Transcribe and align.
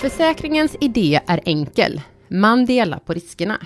Försäkringens 0.00 0.76
idé 0.80 1.20
är 1.26 1.40
enkel. 1.44 2.00
Man 2.28 2.66
delar 2.66 2.98
på 2.98 3.12
riskerna. 3.12 3.58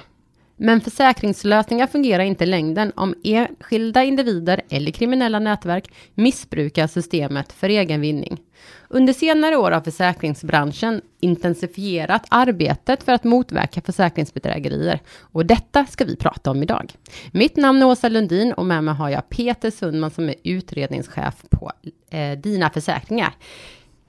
Men 0.57 0.81
försäkringslösningar 0.81 1.87
fungerar 1.87 2.23
inte 2.25 2.45
i 2.45 2.47
längden 2.47 2.93
om 2.97 3.15
enskilda 3.25 4.05
individer 4.05 4.61
eller 4.69 4.91
kriminella 4.91 5.39
nätverk 5.39 5.93
missbrukar 6.15 6.87
systemet 6.87 7.53
för 7.53 7.69
egen 7.69 8.01
vinning. 8.01 8.41
Under 8.89 9.13
senare 9.13 9.57
år 9.57 9.71
har 9.71 9.81
försäkringsbranschen 9.81 11.03
intensifierat 11.21 12.27
arbetet 12.29 13.03
för 13.03 13.13
att 13.13 13.25
motverka 13.25 13.81
försäkringsbedrägerier 13.81 15.01
och 15.21 15.47
detta 15.47 15.87
ska 15.87 16.05
vi 16.05 16.17
prata 16.17 16.51
om 16.51 16.63
idag. 16.63 16.93
Mitt 17.33 17.57
namn 17.57 17.83
är 17.83 17.87
Åsa 17.87 18.09
Lundin 18.09 18.53
och 18.53 18.67
med 18.67 18.85
mig 18.85 18.95
har 18.95 19.09
jag 19.09 19.29
Peter 19.29 19.71
Sundman 19.71 20.11
som 20.11 20.29
är 20.29 20.35
utredningschef 20.45 21.35
på 21.51 21.73
eh, 22.11 22.39
Dina 22.39 22.71
Försäkringar. 22.71 23.35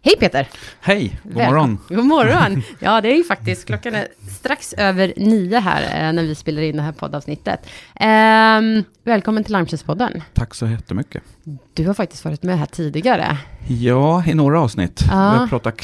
Hej 0.05 0.16
Peter! 0.20 0.48
Hej, 0.80 1.20
god 1.23 1.36
morgon! 1.36 1.77
God 1.90 2.05
morgon! 2.05 2.64
Ja, 2.80 3.02
det 3.02 3.12
är 3.12 3.18
ju 3.18 3.23
faktiskt, 3.23 3.66
klockan 3.66 3.95
är 3.95 4.08
strax 4.40 4.73
över 4.73 5.14
nio 5.18 5.59
här 5.59 6.08
eh, 6.08 6.14
när 6.14 6.23
vi 6.23 6.36
spelar 6.36 6.62
in 6.62 6.76
det 6.76 6.81
här 6.81 6.91
poddavsnittet. 6.91 7.59
Eh, 7.95 8.84
välkommen 9.04 9.44
till 9.44 9.54
Larmtjänstpodden. 9.54 10.23
Tack 10.34 10.55
så 10.55 10.68
jättemycket. 10.68 11.23
Du 11.73 11.88
har 11.88 11.94
faktiskt 11.94 12.26
varit 12.26 12.44
med 12.44 12.59
här 12.59 12.66
tidigare. 12.66 13.38
Ja, 13.68 14.23
i 14.28 14.34
några 14.34 14.62
avsnitt. 14.62 15.04
Ja. 15.09 15.31
Vi 15.31 15.38
har 15.38 15.48
pratat 15.48 15.78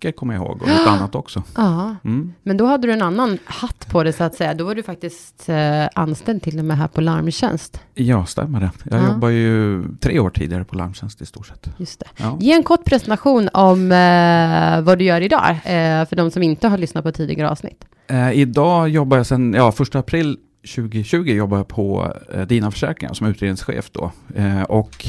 klockor 0.00 0.16
kommer 0.18 0.34
jag 0.34 0.42
ihåg 0.44 0.62
och 0.62 0.68
lite 0.68 0.82
annat 0.90 1.14
också. 1.14 1.42
Ja, 1.56 1.96
Mm. 2.04 2.32
men 2.42 2.56
då 2.56 2.66
hade 2.66 2.86
du 2.86 2.92
en 2.92 3.02
annan 3.02 3.38
hatt 3.44 3.88
på 3.90 4.02
dig 4.02 4.12
så 4.12 4.24
att 4.24 4.34
säga. 4.34 4.54
Då 4.54 4.64
var 4.64 4.74
du 4.74 4.82
faktiskt 4.82 5.48
eh, 5.48 5.88
anställd 5.94 6.42
till 6.42 6.58
och 6.58 6.64
med 6.64 6.76
här 6.78 6.88
på 6.88 7.00
Larmtjänst. 7.00 7.80
Ja, 7.94 8.26
stämmer 8.26 8.60
det. 8.60 8.70
Jag 8.90 9.02
Ja. 9.02 9.08
jobbar 9.12 9.28
ju 9.28 9.82
tre 10.00 10.18
år 10.20 10.30
tidigare 10.30 10.64
på 10.64 10.76
Larmtjänst 10.76 11.22
i 11.22 11.26
stort 11.26 11.46
sett. 11.46 11.68
Just 11.76 12.00
det. 12.00 12.06
Ja. 12.16 12.38
Ge 12.40 12.52
en 12.52 12.62
kort 12.62 12.84
presentation 12.84 13.48
om 13.52 13.92
eh, 13.92 14.80
vad 14.82 14.98
du 14.98 15.04
gör 15.04 15.20
idag, 15.20 15.50
eh, 15.50 16.04
för 16.08 16.16
de 16.16 16.30
som 16.30 16.42
inte 16.42 16.68
har 16.68 16.78
lyssnat 16.78 17.04
på 17.04 17.12
tidigare 17.12 17.50
avsnitt. 17.50 17.84
Eh, 18.08 18.32
idag 18.32 18.88
jobbar 18.88 19.16
jag 19.16 19.26
sedan, 19.26 19.54
ja, 19.54 19.72
första 19.72 19.98
april 19.98 20.36
2020 20.74 21.16
jobbar 21.30 21.56
jag 21.56 21.68
på 21.68 22.14
eh, 22.34 22.40
Dina 22.46 22.70
Försäkringar 22.70 23.14
som 23.14 23.26
utredningschef 23.26 23.90
då. 23.92 24.12
Eh, 24.34 24.62
och 24.62 25.06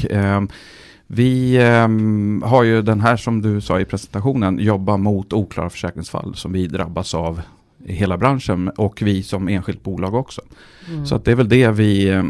vi 1.14 1.56
ehm, 1.56 2.42
har 2.46 2.62
ju 2.62 2.82
den 2.82 3.00
här 3.00 3.16
som 3.16 3.42
du 3.42 3.60
sa 3.60 3.80
i 3.80 3.84
presentationen, 3.84 4.58
jobba 4.58 4.96
mot 4.96 5.32
oklara 5.32 5.70
försäkringsfall 5.70 6.34
som 6.34 6.52
vi 6.52 6.66
drabbas 6.66 7.14
av 7.14 7.42
i 7.84 7.92
hela 7.92 8.18
branschen 8.18 8.68
och 8.68 9.02
vi 9.02 9.22
som 9.22 9.48
enskilt 9.48 9.82
bolag 9.82 10.14
också. 10.14 10.42
Mm. 10.88 11.06
Så 11.06 11.14
att 11.14 11.24
det 11.24 11.30
är 11.30 11.34
väl 11.34 11.48
det 11.48 11.70
vi 11.70 12.08
eh, 12.08 12.24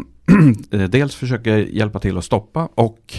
dels 0.89 1.15
försöker 1.15 1.57
hjälpa 1.57 1.99
till 1.99 2.17
att 2.17 2.25
stoppa 2.25 2.69
och 2.75 3.13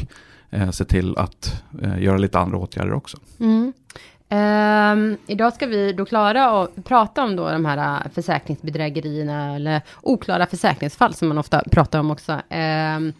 eh, 0.50 0.70
se 0.70 0.84
till 0.84 1.16
att 1.16 1.62
eh, 1.82 2.02
göra 2.02 2.16
lite 2.16 2.38
andra 2.38 2.58
åtgärder 2.58 2.92
också. 2.92 3.18
Mm. 3.40 3.72
Ehm, 4.28 5.16
idag 5.26 5.52
ska 5.52 5.66
vi 5.66 5.92
då 5.92 6.04
klara 6.04 6.52
och 6.52 6.84
prata 6.84 7.24
om 7.24 7.36
då 7.36 7.50
de 7.50 7.64
här 7.64 8.00
äh, 8.04 8.12
försäkringsbedrägerierna 8.14 9.56
eller 9.56 9.82
oklara 10.02 10.46
försäkringsfall 10.46 11.14
som 11.14 11.28
man 11.28 11.38
ofta 11.38 11.62
pratar 11.70 12.00
om 12.00 12.10
också. 12.10 12.40
Ehm, 12.48 13.12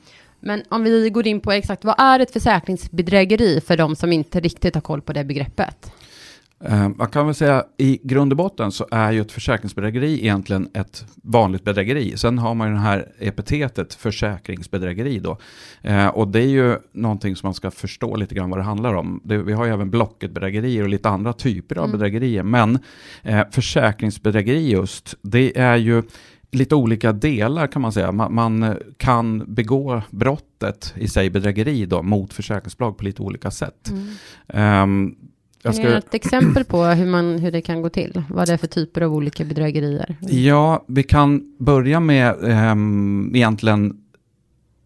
men 0.45 0.62
om 0.69 0.84
vi 0.84 1.11
går 1.11 1.27
in 1.27 1.41
på 1.41 1.53
exakt 1.53 1.84
vad 1.84 1.95
är 1.98 2.20
ett 2.20 2.31
försäkringsbedrägeri 2.33 3.61
för 3.61 3.77
de 3.77 3.97
som 3.97 4.12
inte 4.12 4.41
riktigt 4.41 4.75
har 4.75 4.83
koll 4.83 5.01
på 5.03 5.12
det 5.12 5.25
begreppet? 5.25 5.92
Eh, 6.64 6.89
Man 6.89 7.06
kan 7.11 7.27
väl 7.27 7.34
säga 7.34 7.64
i 7.78 8.01
grund 8.03 8.33
och 8.33 8.36
botten 8.36 8.73
så 8.73 8.86
är 8.91 9.12
ju 9.12 9.20
ett 9.20 9.33
försäkringsbedrägeri 9.33 10.20
egentligen 10.20 10.69
ett 10.75 11.05
vanligt 11.23 11.64
bedrägeri. 11.64 12.17
Sen 12.17 12.39
har 12.39 12.55
man 12.55 12.69
ju 12.69 12.75
det 12.75 12.81
här 12.81 13.09
epitetet 13.19 13.95
försäkringsbedrägeri 13.95 15.19
då. 15.19 15.39
Eh, 15.83 16.06
Och 16.06 16.28
det 16.28 16.41
är 16.41 16.47
ju 16.48 16.77
någonting 16.92 17.36
som 17.36 17.47
man 17.47 17.55
ska 17.55 17.70
förstå 17.70 18.17
lite 18.17 18.34
grann 18.34 18.51
vad 18.51 18.58
det 18.58 18.62
handlar 18.62 18.95
om. 18.95 19.20
Det, 19.24 19.36
vi 19.39 19.52
har 19.52 19.64
ju 19.67 19.73
även 19.73 19.91
Blocket-bedrägerier 19.91 20.83
och 20.83 20.89
lite 20.89 21.08
andra 21.08 21.33
typer 21.33 21.77
av 21.79 21.85
Mm. 21.85 21.98
bedrägerier. 21.98 22.42
Men 22.42 22.79
eh, 23.23 23.42
försäkringsbedrägeri 23.51 24.70
just, 24.70 25.14
det 25.23 25.58
är 25.58 25.77
ju 25.77 26.02
lite 26.55 26.75
olika 26.75 27.13
delar 27.13 27.67
kan 27.67 27.83
man 27.83 27.92
säga. 27.92 28.13
Man, 28.13 28.35
man 28.35 28.63
eh, 28.63 28.75
kan 28.97 29.55
begå 29.55 30.03
brottet 30.11 30.95
i 30.97 31.09
sig 31.09 31.31
bedrägeri 31.31 31.87
då 31.87 32.03
mot 32.03 32.33
försäkringsbolag 32.33 32.98
på 32.98 33.05
lite 33.05 33.23
olika 33.23 33.51
sätt. 33.51 33.92
Ehm, 34.48 35.15
jag 35.63 35.75
Kan 35.75 35.85
du 35.85 35.91
ge 35.91 35.97
ett 35.97 36.15
exempel 36.15 36.65
på 36.65 36.85
hur, 36.85 37.07
man, 37.07 37.39
hur 37.39 37.53
det 37.53 37.61
kan 37.61 37.83
gå 37.83 37.89
till? 37.89 38.23
Vad 38.31 38.48
det 38.48 38.53
är 38.53 38.57
för 38.57 38.67
typer 38.67 39.01
av 39.01 39.15
olika 39.15 39.45
bedrägerier? 39.45 40.17
Ja, 40.20 40.85
vi 40.89 41.03
kan 41.03 41.57
börja 41.59 42.01
med 42.01 42.35
ehm, 42.45 43.33
egentligen, 43.35 43.97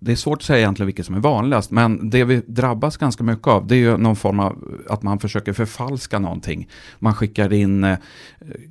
det 0.01 0.13
är 0.13 0.17
svårt 0.17 0.39
att 0.39 0.45
säga 0.45 0.59
egentligen 0.59 0.87
vilket 0.87 1.07
som 1.07 1.15
är 1.15 1.21
vanligast, 1.21 1.71
men 1.71 2.11
det 2.11 2.25
vi 2.25 2.43
drabbas 2.47 2.97
ganska 2.97 3.25
mycket 3.25 3.47
av, 3.47 3.67
det 3.67 3.75
är 3.75 3.79
ju 3.79 3.97
någon 3.97 4.17
form 4.17 4.41
av 4.41 4.79
att 4.89 5.03
man 5.03 5.19
försöker 5.19 5.53
förfalska 5.53 6.19
någonting. 6.19 6.69
Man 6.99 7.15
skickar 7.15 7.53
in, 7.53 7.85
eh, 7.85 7.99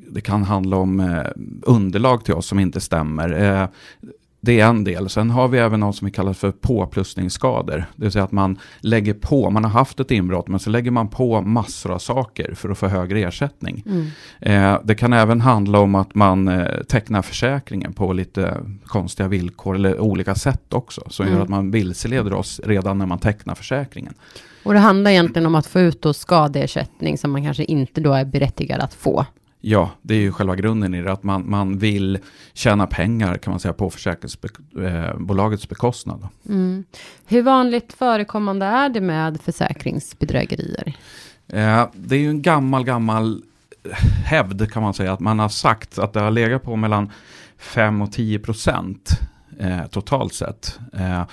det 0.09 0.21
kan 0.21 0.43
handla 0.43 0.77
om 0.77 0.99
eh, 0.99 1.25
underlag 1.61 2.25
till 2.25 2.33
oss 2.33 2.47
som 2.47 2.59
inte 2.59 2.79
stämmer. 2.79 3.61
Eh, 3.61 3.67
det 4.47 4.59
är 4.59 4.67
en 4.67 4.83
del. 4.83 5.09
Sen 5.09 5.29
har 5.29 5.47
vi 5.47 5.57
även 5.57 5.79
något 5.79 5.95
som 5.95 6.05
vi 6.05 6.11
kallar 6.11 6.33
för 6.33 6.51
påplussningsskador. 6.51 7.85
Det 7.95 8.03
vill 8.03 8.11
säga 8.11 8.23
att 8.23 8.31
man 8.31 8.59
lägger 8.79 9.13
på, 9.13 9.49
man 9.49 9.63
har 9.63 9.71
haft 9.71 9.99
ett 9.99 10.11
inbrott, 10.11 10.47
men 10.47 10.59
så 10.59 10.69
lägger 10.69 10.91
man 10.91 11.07
på 11.07 11.41
massor 11.41 11.91
av 11.91 11.99
saker 11.99 12.53
för 12.53 12.69
att 12.69 12.77
få 12.77 12.87
högre 12.87 13.19
ersättning. 13.21 13.83
Mm. 13.85 14.07
Eh, 14.73 14.79
det 14.83 14.95
kan 14.95 15.13
även 15.13 15.41
handla 15.41 15.79
om 15.79 15.95
att 15.95 16.15
man 16.15 16.47
eh, 16.47 16.83
tecknar 16.83 17.21
försäkringen 17.21 17.93
på 17.93 18.13
lite 18.13 18.57
konstiga 18.85 19.27
villkor 19.27 19.75
eller 19.75 19.99
olika 19.99 20.35
sätt 20.35 20.73
också. 20.73 21.01
Som 21.09 21.25
Mm. 21.25 21.37
gör 21.37 21.43
att 21.43 21.49
man 21.49 21.71
vilseleder 21.71 22.33
oss 22.33 22.61
redan 22.63 22.97
när 22.97 23.05
man 23.05 23.19
tecknar 23.19 23.55
försäkringen. 23.55 24.13
Och 24.63 24.73
det 24.73 24.79
handlar 24.79 25.11
egentligen 25.11 25.45
om 25.45 25.55
att 25.55 25.67
få 25.67 25.79
ut 25.79 26.01
då 26.01 26.13
skadeersättning 26.13 27.17
som 27.17 27.31
man 27.31 27.43
kanske 27.43 27.63
inte 27.63 28.01
då 28.01 28.13
är 28.13 28.25
berättigad 28.25 28.79
att 28.79 28.93
få. 28.93 29.25
Ja, 29.61 29.89
det 30.01 30.15
är 30.15 30.19
ju 30.19 30.31
själva 30.31 30.55
grunden 30.55 30.93
i 30.93 31.01
det. 31.01 31.11
Att 31.11 31.23
man, 31.23 31.49
man 31.49 31.77
vill 31.77 32.19
tjäna 32.53 32.87
pengar 32.87 33.37
kan 33.37 33.51
man 33.51 33.59
säga 33.59 33.73
på 33.73 33.89
försäkringsbolagets 33.89 35.69
bekostnad. 35.69 36.27
Mm. 36.49 36.83
Hur 37.25 37.41
vanligt 37.43 37.93
förekommande 37.93 38.65
är 38.65 38.89
det 38.89 39.01
med 39.01 39.41
försäkringsbedrägerier? 39.41 40.93
Eh, 41.47 41.87
det 41.93 42.15
är 42.15 42.19
ju 42.19 42.29
en 42.29 42.41
gammal, 42.41 42.83
gammal 42.83 43.41
hävd 44.25 44.71
kan 44.71 44.83
man 44.83 44.93
säga. 44.93 45.13
Att 45.13 45.19
man 45.19 45.39
har 45.39 45.49
sagt 45.49 45.99
att 45.99 46.13
det 46.13 46.19
har 46.19 46.31
legat 46.31 46.63
på 46.63 46.75
mellan 46.75 47.11
5 47.57 48.01
och 48.01 48.11
10 48.11 48.39
procent 48.39 49.19
eh, 49.59 49.85
totalt 49.87 50.33
sett. 50.33 50.79
Eh, 50.93 51.23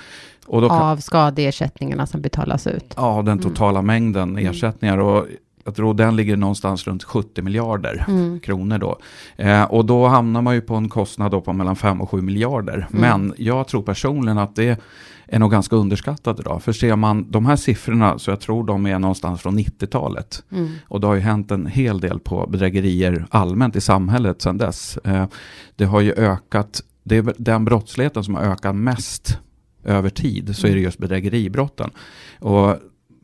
kan, 0.50 0.64
Av 0.70 0.96
skadeersättningarna 0.96 2.06
som 2.06 2.20
betalas 2.20 2.66
ut? 2.66 2.94
Ja, 2.96 3.22
den 3.22 3.38
totala 3.38 3.82
mängden 3.82 4.30
Mm. 4.30 4.50
ersättningar. 4.50 4.98
Och 4.98 5.26
jag 5.64 5.74
tror 5.74 5.94
den 5.94 6.16
ligger 6.16 6.36
någonstans 6.36 6.86
runt 6.86 7.04
70 7.04 7.42
miljarder 7.42 8.04
Mm. 8.08 8.40
kronor 8.40 8.78
då. 8.78 8.98
Eh, 9.36 9.62
och 9.64 9.84
då 9.84 10.06
hamnar 10.06 10.42
man 10.42 10.54
ju 10.54 10.60
på 10.60 10.74
en 10.74 10.88
kostnad 10.88 11.30
då 11.30 11.40
på 11.40 11.52
mellan 11.52 11.76
5 11.76 12.00
och 12.00 12.10
7 12.10 12.20
miljarder. 12.20 12.74
Mm. 12.92 13.00
Men 13.00 13.34
jag 13.38 13.68
tror 13.68 13.82
personligen 13.82 14.38
att 14.38 14.56
det 14.56 14.80
är 15.26 15.38
nog 15.38 15.50
ganska 15.50 15.76
underskattat 15.76 16.40
idag. 16.40 16.62
För 16.62 16.72
ser 16.72 16.96
man 16.96 17.30
de 17.30 17.46
här 17.46 17.56
siffrorna 17.56 18.18
så 18.18 18.30
jag 18.30 18.40
tror 18.40 18.64
de 18.64 18.86
är 18.86 18.98
någonstans 18.98 19.40
från 19.42 19.58
90-talet. 19.58 20.42
Mm. 20.52 20.68
Och 20.88 21.00
det 21.00 21.06
har 21.06 21.14
ju 21.14 21.20
hänt 21.20 21.50
en 21.50 21.66
hel 21.66 22.00
del 22.00 22.18
på 22.20 22.46
bedrägerier 22.46 23.26
allmänt 23.30 23.76
i 23.76 23.80
samhället 23.80 24.42
sedan 24.42 24.58
dess. 24.58 24.96
Eh, 24.96 25.26
det 25.76 25.84
har 25.84 26.00
ju 26.00 26.12
ökat, 26.12 26.80
det 27.02 27.16
är 27.16 27.34
den 27.38 27.64
brottsligheten 27.64 28.24
som 28.24 28.34
har 28.34 28.42
ökat 28.42 28.76
mest 28.76 29.38
över 29.84 30.10
tid 30.10 30.56
så 30.56 30.66
är 30.66 30.74
det 30.74 30.80
just 30.80 30.98
bedrägeribrotten. 30.98 31.90
Och 32.40 32.76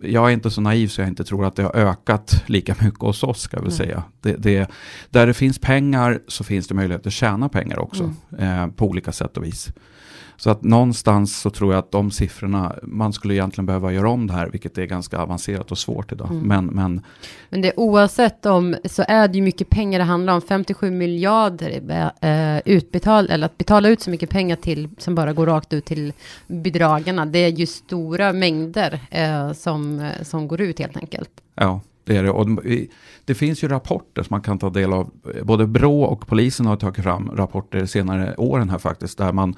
jag 0.03 0.29
är 0.29 0.33
inte 0.33 0.51
så 0.51 0.61
naiv 0.61 0.89
så 0.89 1.01
jag 1.01 1.09
inte 1.09 1.25
tror 1.25 1.47
att 1.47 1.57
det 1.57 1.63
har 1.63 1.77
ökat 1.77 2.45
lika 2.47 2.75
mycket 2.81 3.01
hos 3.01 3.23
oss 3.23 3.41
ska 3.41 3.57
jag 3.57 3.63
väl 3.63 3.69
Nej. 3.69 3.79
säga. 3.79 4.03
Det, 4.21 4.37
det, 4.37 4.71
där 5.11 5.27
det 5.27 5.35
finns 5.35 5.59
pengar 5.59 6.21
så 6.29 6.45
finns 6.45 6.69
det 6.69 6.75
möjlighet 6.75 7.07
att 7.07 7.13
tjäna 7.13 7.49
pengar 7.49 7.79
också 7.79 8.15
eh, 8.39 8.67
på 8.67 8.87
olika 8.87 9.13
sätt 9.13 9.37
och 9.37 9.45
vis. 9.45 9.73
Så 10.41 10.51
att 10.51 10.63
någonstans 10.63 11.41
så 11.41 11.51
tror 11.51 11.73
jag 11.73 11.79
att 11.79 11.91
de 11.91 12.11
siffrorna, 12.11 12.77
man 12.83 13.13
skulle 13.13 13.35
egentligen 13.35 13.67
behöva 13.67 13.93
göra 13.93 14.11
om 14.11 14.27
det 14.27 14.33
här, 14.33 14.47
vilket 14.51 14.79
är 14.79 14.85
ganska 14.85 15.19
avancerat 15.19 15.71
och 15.71 15.79
svårt 15.79 16.13
idag. 16.13 16.31
Mm. 16.31 16.49
Men, 16.49 16.67
men 16.67 17.03
Men 17.49 17.63
det 17.63 17.73
oavsett 17.77 18.47
om 18.47 18.77
så 18.85 19.05
är 19.09 19.29
det 19.29 19.35
ju 19.35 19.43
mycket 19.43 19.71
pengar 19.71 19.99
det 19.99 20.05
handlar 20.05 20.35
om. 20.35 20.41
57 20.41 20.91
miljarder 20.91 21.81
eh, 22.21 22.61
utbetal 22.65 23.31
eller 23.31 23.47
att 23.47 23.59
betala 23.59 23.89
ut 23.89 24.01
så 24.01 24.11
mycket 24.11 24.31
pengar 24.31 24.57
till 24.57 24.89
som 24.99 25.15
bara 25.15 25.33
går 25.33 25.47
rakt 25.47 25.73
ut 25.73 25.85
till 25.85 26.13
bedragarna. 26.47 27.27
Det 27.27 27.39
är 27.39 27.49
ju 27.49 27.67
stora 27.67 28.33
mängder 28.33 29.01
eh, 29.11 29.53
som, 29.53 30.11
som 30.23 30.49
går 30.49 30.61
ut 30.61 30.79
helt 30.79 30.97
enkelt. 30.97 31.31
Ja, 31.55 31.81
det 32.05 32.17
är 32.17 32.23
det. 32.23 32.31
Och 32.31 32.49
det 33.25 33.35
finns 33.35 33.65
ju 33.65 33.69
rapporter 33.69 34.23
som 34.23 34.35
man 34.35 34.41
kan 34.41 34.59
ta 34.59 34.71
del 34.71 34.93
av. 34.93 35.11
Både 35.43 35.67
Brå 35.67 36.03
och 36.03 36.27
polisen 36.27 36.67
har 36.67 36.77
tagit 36.77 37.05
fram 37.05 37.31
rapporter 37.37 37.87
senare 37.87 38.35
åren 38.37 38.71
här 38.71 38.79
faktiskt. 38.79 39.19
Där 39.19 39.33
man 39.33 39.55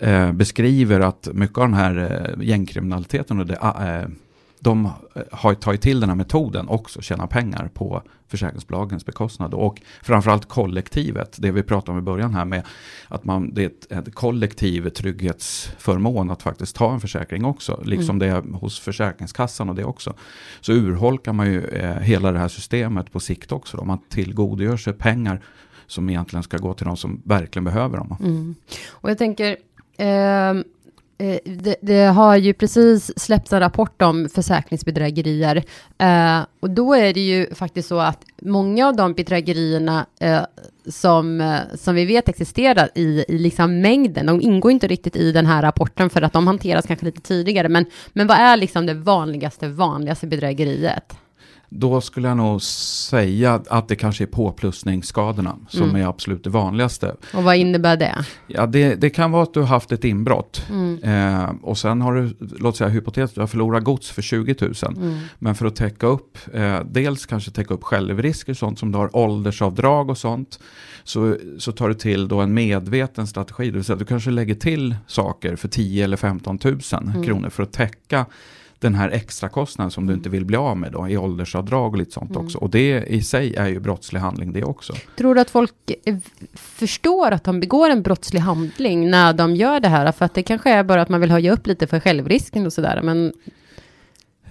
eh, 0.00 0.32
beskriver 0.32 1.00
att 1.00 1.28
mycket 1.32 1.58
av 1.58 1.64
den 1.64 1.74
här 1.74 1.96
eh, 2.38 2.46
gängkriminaliteten 2.46 3.40
och 3.40 3.46
det, 3.46 3.54
eh, 3.54 4.08
de 4.62 4.88
har 5.32 5.54
tagit 5.54 5.80
till 5.80 6.00
den 6.00 6.08
här 6.08 6.16
metoden 6.16 6.68
också, 6.68 7.00
tjäna 7.00 7.26
pengar 7.26 7.70
på 7.74 8.02
försäkringsbolagens 8.28 9.06
bekostnad. 9.06 9.54
Och 9.54 9.82
framförallt 10.02 10.48
kollektivet, 10.48 11.36
det 11.38 11.50
vi 11.50 11.62
pratade 11.62 11.92
om 11.92 11.98
i 11.98 12.02
början 12.02 12.34
här 12.34 12.44
med 12.44 12.62
att 13.08 13.24
man, 13.24 13.54
det 13.54 13.62
är 13.62 13.66
ett, 13.66 14.08
ett 14.08 14.14
kollektiv 14.14 14.88
trygghetsförmån 14.88 16.30
att 16.30 16.42
faktiskt 16.42 16.76
ta 16.76 16.92
en 16.92 17.00
försäkring 17.00 17.44
också, 17.44 17.82
liksom 17.84 18.16
mm. 18.16 18.18
det 18.18 18.36
är 18.36 18.58
hos 18.58 18.80
Försäkringskassan 18.80 19.68
och 19.68 19.74
det 19.74 19.84
också. 19.84 20.14
Så 20.60 20.72
urholkar 20.72 21.32
man 21.32 21.46
ju 21.46 21.64
eh, 21.64 21.96
hela 21.96 22.32
det 22.32 22.38
här 22.38 22.48
systemet 22.48 23.12
på 23.12 23.20
sikt 23.20 23.52
också, 23.52 23.76
då. 23.76 23.84
man 23.84 23.98
tillgodogör 24.08 24.76
sig 24.76 24.92
pengar 24.92 25.40
som 25.86 26.10
egentligen 26.10 26.42
ska 26.42 26.56
gå 26.56 26.74
till 26.74 26.86
de 26.86 26.96
som 26.96 27.22
verkligen 27.24 27.64
behöver 27.64 27.96
dem. 27.96 28.16
Mm. 28.20 28.54
Och 28.90 29.10
jag 29.10 29.18
tänker, 29.18 29.56
eh, 29.96 30.52
Eh, 30.52 30.62
Eh, 31.22 31.38
det, 31.44 31.76
det, 31.80 32.04
har 32.04 32.36
ju 32.36 32.52
precis 32.52 33.12
släppts 33.16 33.52
en 33.52 33.60
rapport 33.60 34.02
om 34.02 34.28
försäkringsbedrägerier. 34.28 35.64
Eh, 35.98 36.40
och 36.60 36.70
då 36.70 36.94
är 36.94 37.14
det 37.14 37.20
ju 37.20 37.54
faktiskt 37.54 37.88
så 37.88 37.98
att 37.98 38.24
många 38.42 38.88
av 38.88 38.96
de 38.96 39.12
bedrägerierna 39.12 40.06
eh, 40.20 40.40
som, 40.86 41.40
eh, 41.40 41.58
som 41.74 41.94
vi 41.94 42.04
vet 42.04 42.28
existerar 42.28 42.90
i, 42.94 43.24
i 43.28 43.38
liksom 43.38 43.80
mängden, 43.80 44.26
de 44.26 44.40
ingår 44.40 44.72
inte 44.72 44.86
riktigt 44.86 45.16
i 45.16 45.32
den 45.32 45.46
här 45.46 45.62
rapporten 45.62 46.10
för 46.10 46.22
att 46.22 46.32
de 46.32 46.46
hanteras 46.46 46.86
kanske 46.86 47.06
lite 47.06 47.20
tidigare. 47.20 47.68
Men, 47.68 47.86
men 48.12 48.26
vad 48.26 48.36
är 48.36 48.56
liksom 48.56 48.86
det 48.86 48.94
vanligaste, 48.94 49.68
vanligaste 49.68 50.26
bedrägeriet? 50.26 51.16
Då 51.74 52.00
skulle 52.00 52.28
jag 52.28 52.36
nog 52.36 52.62
säga 52.62 53.62
att 53.70 53.88
det 53.88 53.96
kanske 53.96 54.24
är 54.24 54.26
påplussningsskadorna 54.26 55.56
som 55.68 55.82
mm. 55.82 56.02
är 56.02 56.06
absolut 56.06 56.44
det 56.44 56.50
vanligaste. 56.50 57.16
Och 57.34 57.42
vad 57.42 57.56
innebär 57.56 57.96
det? 57.96 58.24
Ja, 58.46 58.66
det, 58.66 58.94
det 58.94 59.10
kan 59.10 59.32
vara 59.32 59.42
att 59.42 59.54
du 59.54 59.60
har 59.60 59.66
haft 59.66 59.92
ett 59.92 60.04
inbrott. 60.04 60.66
Mm. 60.70 61.02
Eh, 61.02 61.50
och 61.62 61.78
sen 61.78 62.00
har 62.00 62.14
du, 62.14 62.36
låt 62.38 62.76
säga 62.76 62.90
hypotetiskt, 62.90 63.34
du 63.34 63.40
har 63.40 63.46
förlorat 63.46 63.84
gods 63.84 64.10
för 64.10 64.22
20 64.22 64.54
000. 64.60 64.74
Mm. 64.96 65.18
Men 65.38 65.54
för 65.54 65.66
att 65.66 65.76
täcka 65.76 66.06
upp, 66.06 66.38
eh, 66.52 66.80
dels 66.90 67.26
kanske 67.26 67.50
täcka 67.50 67.74
upp 67.74 67.84
självrisker, 67.84 68.54
sånt 68.54 68.78
som 68.78 68.92
du 68.92 68.98
har 68.98 69.16
åldersavdrag 69.16 70.10
och 70.10 70.18
sånt. 70.18 70.58
Så, 71.04 71.36
så 71.58 71.72
tar 71.72 71.88
du 71.88 71.94
till 71.94 72.28
då 72.28 72.40
en 72.40 72.54
medveten 72.54 73.26
strategi, 73.26 73.66
det 73.66 73.72
vill 73.72 73.84
säga 73.84 73.94
att 73.94 73.98
du 73.98 74.04
kanske 74.04 74.30
lägger 74.30 74.54
till 74.54 74.96
saker 75.06 75.56
för 75.56 75.68
10 75.68 76.04
eller 76.04 76.16
15 76.16 76.58
000 76.64 76.80
mm. 76.92 77.22
kronor 77.22 77.50
för 77.50 77.62
att 77.62 77.72
täcka 77.72 78.26
den 78.82 78.94
här 78.94 79.10
extra 79.10 79.48
kostnaden 79.48 79.90
som 79.90 80.06
du 80.06 80.14
inte 80.14 80.28
vill 80.28 80.44
bli 80.44 80.56
av 80.56 80.76
med 80.76 80.92
då, 80.92 81.08
i 81.08 81.16
åldersavdrag 81.16 81.92
och 81.92 81.98
lite 81.98 82.12
sånt 82.12 82.30
mm. 82.30 82.44
också. 82.44 82.58
Och 82.58 82.70
det 82.70 83.04
i 83.06 83.22
sig 83.22 83.54
är 83.54 83.66
ju 83.66 83.80
brottslig 83.80 84.20
handling 84.20 84.52
det 84.52 84.64
också. 84.64 84.92
Tror 85.16 85.34
du 85.34 85.40
att 85.40 85.50
folk 85.50 85.72
eh, 86.04 86.16
förstår 86.54 87.30
att 87.30 87.44
de 87.44 87.60
begår 87.60 87.90
en 87.90 88.02
brottslig 88.02 88.40
handling 88.40 89.10
när 89.10 89.32
de 89.32 89.56
gör 89.56 89.80
det 89.80 89.88
här? 89.88 90.12
För 90.12 90.24
att 90.24 90.34
det 90.34 90.42
kanske 90.42 90.70
är 90.70 90.84
bara 90.84 91.02
att 91.02 91.08
man 91.08 91.20
vill 91.20 91.30
höja 91.30 91.52
upp 91.52 91.66
lite 91.66 91.86
för 91.86 92.00
självrisken 92.00 92.66
och 92.66 92.72
sådär, 92.72 93.02
men 93.02 93.32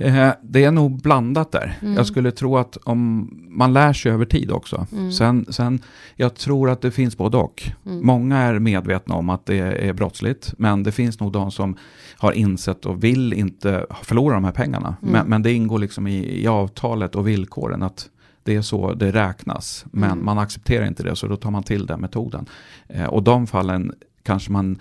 Eh, 0.02 0.34
det 0.42 0.64
är 0.64 0.72
nog 0.72 1.02
blandat 1.02 1.52
där. 1.52 1.78
Mm. 1.82 1.94
Jag 1.94 2.06
skulle 2.06 2.32
tro 2.32 2.58
att 2.58 2.78
om 2.78 3.30
man 3.50 3.74
lär 3.74 3.94
sig 3.94 4.12
över 4.12 4.26
tid 4.26 4.52
också. 4.52 4.88
Mm. 4.92 5.12
Sen, 5.12 5.46
sen, 5.50 5.80
jag 6.16 6.36
tror 6.36 6.70
att 6.70 6.82
det 6.82 6.92
finns 6.92 7.18
både 7.18 7.38
och. 7.38 7.64
Mm. 7.86 8.06
Många 8.06 8.38
är 8.38 8.60
medvetna 8.60 9.16
om 9.16 9.30
att 9.30 9.46
det 9.46 9.58
är 9.58 9.94
brottsligt, 9.94 10.54
men 10.58 10.84
det 10.84 10.92
finns 10.92 11.20
nog 11.20 11.32
de 11.32 11.52
som 11.52 11.78
har 12.18 12.32
insett 12.32 12.86
och 12.86 13.04
vill 13.04 13.34
inte 13.34 13.86
förlora 14.04 14.34
de 14.34 14.44
här 14.44 14.52
pengarna. 14.52 14.96
Mm. 15.02 15.14
Men, 15.14 15.28
men, 15.28 15.44
det 15.44 15.54
ingår 15.54 15.80
liksom 15.80 16.08
i, 16.08 16.42
i 16.42 16.48
avtalet 16.48 17.16
och 17.16 17.28
villkoren 17.28 17.84
att 17.84 18.10
det 18.44 18.56
är 18.56 18.62
så 18.62 18.94
det 18.94 19.12
räknas. 19.12 19.86
Men 19.92 20.12
mm. 20.12 20.26
man 20.26 20.40
accepterar 20.40 20.88
inte 20.88 21.04
det, 21.04 21.16
så 21.16 21.28
då 21.28 21.36
tar 21.36 21.52
man 21.52 21.64
till 21.64 21.86
den 21.86 22.02
metoden. 22.02 22.46
Eh, 22.88 23.06
och 23.06 23.24
de 23.24 23.48
fallen 23.48 23.94
kanske 24.24 24.52
man, 24.52 24.80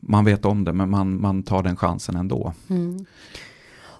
man 0.00 0.24
vet 0.24 0.44
om 0.44 0.64
det, 0.64 0.72
men 0.72 0.90
man, 0.90 1.20
man 1.20 1.42
tar 1.42 1.62
den 1.62 1.76
chansen 1.76 2.16
ändå. 2.16 2.52
Mm. 2.68 3.04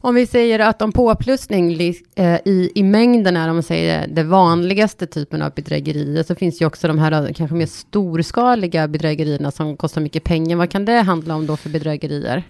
Om 0.04 0.14
vi 0.14 0.26
säger 0.26 0.58
att 0.58 0.82
om 0.82 0.92
påplussning 0.92 1.72
eh, 2.14 2.38
i, 2.44 2.72
i 2.74 2.82
mängden 2.82 3.36
är, 3.36 3.48
om 3.48 3.56
man 3.56 3.62
säger 3.62 4.08
det 4.08 4.22
vanligaste 4.22 5.06
typen 5.06 5.42
av 5.42 5.52
bedrägerier, 5.54 6.22
så 6.22 6.34
finns 6.34 6.62
ju 6.62 6.66
också 6.66 6.88
de 6.88 6.98
här 6.98 7.26
eh, 7.26 7.32
kanske 7.32 7.56
mer 7.56 7.66
storskaliga 7.66 8.88
bedrägerierna 8.88 9.50
som 9.50 9.76
kostar 9.76 10.00
mycket 10.00 10.24
pengar. 10.24 10.56
Vad 10.56 10.70
kan 10.70 10.84
det 10.84 11.00
handla 11.00 11.34
om 11.34 11.46
då 11.46 11.56
för 11.56 11.70
bedrägerier? 11.70 12.42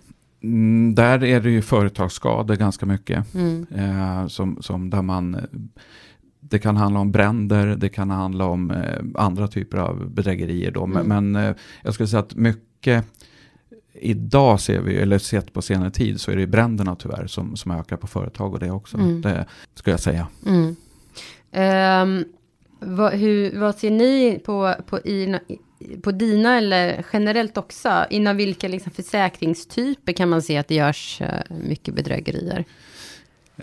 Mm, 0.42 0.94
där 0.94 1.24
är 1.24 1.40
det 1.40 1.50
ju 1.50 1.62
företagsskador 1.62 2.56
ganska 2.56 2.86
mycket. 2.86 3.34
Mm. 3.34 3.66
Eh, 3.74 4.26
som, 4.26 4.62
som 4.62 4.90
där 4.90 5.02
man, 5.02 5.36
det 6.40 6.58
kan 6.58 6.76
handla 6.76 7.00
om 7.00 7.12
bränder, 7.12 7.66
det 7.66 7.88
kan 7.88 8.10
handla 8.10 8.44
om 8.44 8.70
eh, 8.70 9.04
andra 9.14 9.48
typer 9.48 9.78
av 9.78 10.10
bedrägerier. 10.10 10.70
Då. 10.70 10.84
Mm. 10.84 11.06
Men, 11.06 11.32
men 11.32 11.44
eh, 11.44 11.56
jag 11.82 11.94
skulle 11.94 12.06
säga 12.06 12.20
att 12.20 12.34
mycket 12.34 13.04
idag 14.04 14.60
ser 14.60 14.80
vi, 14.80 14.96
eller 14.96 15.18
sett 15.18 15.52
på 15.52 15.62
senare 15.62 15.90
tid, 15.90 16.20
så 16.20 16.30
är 16.30 16.36
det 16.36 16.46
bränderna 16.46 16.96
tyvärr 16.96 17.26
som, 17.26 17.56
som 17.56 17.70
ökar 17.70 17.96
på 17.96 18.06
företag 18.06 18.52
och 18.52 18.60
det 18.60 18.70
också. 18.70 18.96
Mm. 18.96 19.20
Det 19.20 19.46
skulle 19.74 19.92
jag 19.92 20.00
säga. 20.00 20.26
Mm. 20.46 20.76
Um, 22.02 22.24
vad, 22.78 23.12
hur, 23.12 23.58
vad 23.58 23.74
ser 23.74 23.90
ni 23.90 24.40
på, 24.44 24.74
på, 24.86 24.98
i, 24.98 25.38
på 26.02 26.12
dina 26.12 26.58
eller 26.58 27.04
generellt 27.12 27.56
också? 27.56 28.04
Inom 28.10 28.36
vilka 28.36 28.68
liksom 28.68 28.92
försäkringstyper 28.92 30.12
kan 30.12 30.28
man 30.28 30.42
se 30.42 30.56
att 30.56 30.68
det 30.68 30.74
görs 30.74 31.20
uh, 31.20 31.56
mycket 31.56 31.94
bedrägerier? 31.94 32.64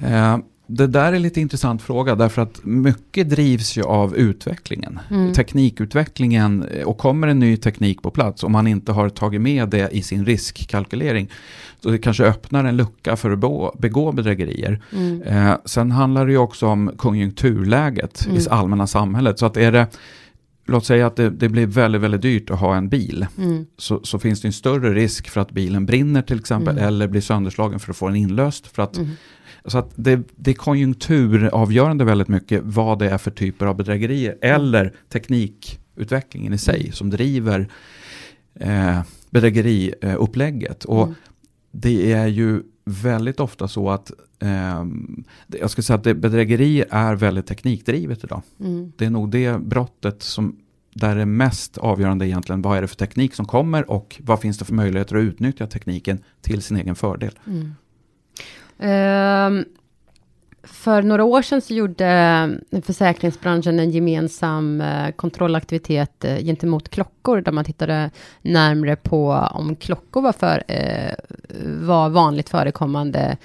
Uh, 0.03 0.38
det 0.75 0.88
där 0.88 1.13
är 1.13 1.19
lite 1.19 1.41
intressant 1.41 1.81
fråga 1.81 2.15
därför 2.15 2.41
att 2.41 2.59
mycket 2.63 3.29
drivs 3.29 3.77
ju 3.77 3.83
av 3.83 4.15
utvecklingen. 4.15 5.00
Mm. 5.09 5.33
Teknikutvecklingen 5.33 6.65
och 6.85 6.97
kommer 6.97 7.27
en 7.27 7.39
ny 7.39 7.57
teknik 7.57 8.01
på 8.01 8.12
plats 8.12 8.44
om 8.44 8.51
man 8.51 8.68
inte 8.68 8.91
har 8.91 9.09
tagit 9.09 9.41
med 9.41 9.69
det 9.69 9.89
i 9.91 10.01
sin 10.01 10.25
riskkalkylering. 10.25 11.29
Så 11.79 11.89
det 11.89 11.97
kanske 11.97 12.23
öppnar 12.23 12.65
en 12.65 12.77
lucka 12.77 13.15
för 13.15 13.31
att 13.31 13.79
begå 13.79 14.12
bedrägerier. 14.12 14.81
Mm. 14.94 15.21
Eh, 15.21 15.56
sen 15.65 15.91
handlar 15.91 16.25
det 16.25 16.31
ju 16.31 16.38
också 16.38 16.68
om 16.68 16.91
konjunkturläget 16.97 18.25
mm. 18.25 18.38
i 18.38 18.45
allmänna 18.50 18.88
samhället. 18.88 19.39
Så 19.39 19.45
att 19.45 19.57
är 19.57 19.71
det 19.71 19.88
låt 20.65 20.85
säga 20.85 21.07
att 21.07 21.15
det, 21.15 21.29
det, 21.29 21.50
blir 21.50 21.67
väldigt, 21.67 22.01
väldigt 22.01 22.21
dyrt 22.21 22.50
att 22.50 22.59
ha 22.59 22.75
en 22.75 22.89
bil. 22.89 23.25
Mm. 23.38 23.65
Så, 23.77 24.00
så, 24.03 24.19
finns 24.19 24.41
det 24.41 24.47
en 24.47 24.53
större 24.53 24.94
risk 24.94 25.29
för 25.29 25.41
att 25.41 25.51
bilen 25.51 25.85
brinner 25.85 26.21
till 26.21 26.39
exempel. 26.39 26.77
Mm. 26.77 26.88
Eller 26.88 27.07
blir 27.07 27.21
sönderslagen 27.21 27.79
för 27.79 27.91
att 27.91 27.97
få 27.97 28.07
den 28.07 28.15
inlöst. 28.15 28.67
För 28.67 28.83
att 28.83 28.97
mm. 28.97 29.09
Så 29.66 29.78
att 29.78 29.92
det, 29.96 30.22
det 30.36 30.52
är 30.52 30.56
konjunkturavgörande 30.56 32.04
väldigt 32.04 32.28
mycket 32.28 32.62
vad 32.63 33.00
det 33.00 33.10
är 33.10 33.18
för 33.18 33.31
typer 33.31 33.66
av 33.66 33.75
bedrägerier 33.75 34.38
eller 34.42 34.94
teknikutvecklingen 35.10 36.54
i 36.54 36.58
sig 36.58 36.92
som 36.92 37.10
driver 37.10 37.68
eh, 38.54 39.02
bedrägeriupplägget. 39.30 40.86
Och 40.86 41.04
mm. 41.04 41.16
det 41.72 42.12
är 42.12 42.28
ju 42.28 42.63
väldigt 42.86 43.40
ofta 43.40 43.68
så 43.68 43.90
att 43.90 44.12
eh, 44.40 44.86
jag 45.48 45.69
skulle 45.69 45.84
säga 45.84 45.98
att 45.98 46.04
det, 46.04 46.13
bedrägeri 46.13 46.84
är 46.90 47.16
väldigt 47.16 47.48
teknikdrivet 47.48 48.24
idag. 48.24 48.42
Mm. 48.60 48.92
Det 48.98 49.06
är 49.06 49.10
nog 49.10 49.31
det 49.31 49.62
brottet 49.62 50.24
som 50.24 50.58
där 50.94 51.16
det 51.16 51.22
är 51.22 51.25
mest 51.25 51.78
avgörande 51.78 52.28
egentligen 52.28 52.62
vad 52.62 52.78
är 52.78 52.81
det 52.81 52.88
för 52.88 52.96
teknik 52.96 53.36
som 53.36 53.46
kommer 53.46 53.92
och 53.92 54.22
vad 54.24 54.40
finns 54.40 54.58
det 54.58 54.65
för 54.65 54.74
möjligheter 54.74 55.15
att 55.15 55.22
utnyttja 55.22 55.68
tekniken 55.68 56.20
till 56.41 56.62
sin 56.62 56.77
egen 56.77 56.96
fördel. 56.96 57.39
Mm. 57.48 57.72
Ehm, 58.81 59.65
för 60.63 61.01
några 61.01 61.23
år 61.23 61.41
sedan 61.41 61.61
så 61.61 61.73
gjorde 61.73 62.07
eh, 62.71 62.81
försäkringsbranschen 62.81 63.79
en 63.79 63.91
gemensam 63.91 64.81
eh, 64.81 65.11
kontrollaktivitet 65.11 66.25
eh, 66.25 66.38
gentemot 66.38 66.89
klockor, 66.89 67.41
där 67.41 67.51
man 67.51 67.65
tittade 67.65 68.09
närmre 68.41 68.95
på 68.95 69.31
om 69.51 69.75
klockor 69.75 70.21
var, 70.21 70.31
för, 70.33 70.63
var 71.85 72.09
vanligt 72.09 72.50
förekommande 72.50 73.38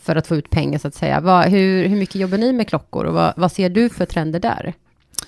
för 0.00 0.16
att 0.16 0.26
få 0.26 0.36
ut 0.36 0.50
pengar, 0.50 0.78
så 0.78 0.88
att 0.88 0.94
säga. 0.94 1.42
Hur, 1.42 1.88
hur 1.88 1.96
mycket 1.96 2.14
jobbar 2.14 2.38
ni 2.38 2.52
med 2.52 2.68
klockor 2.68 3.04
och 3.04 3.14
vad, 3.14 3.32
vad 3.36 3.52
ser 3.52 3.70
du 3.70 3.88
för 3.88 4.06
trender 4.06 4.40
där? 4.40 4.74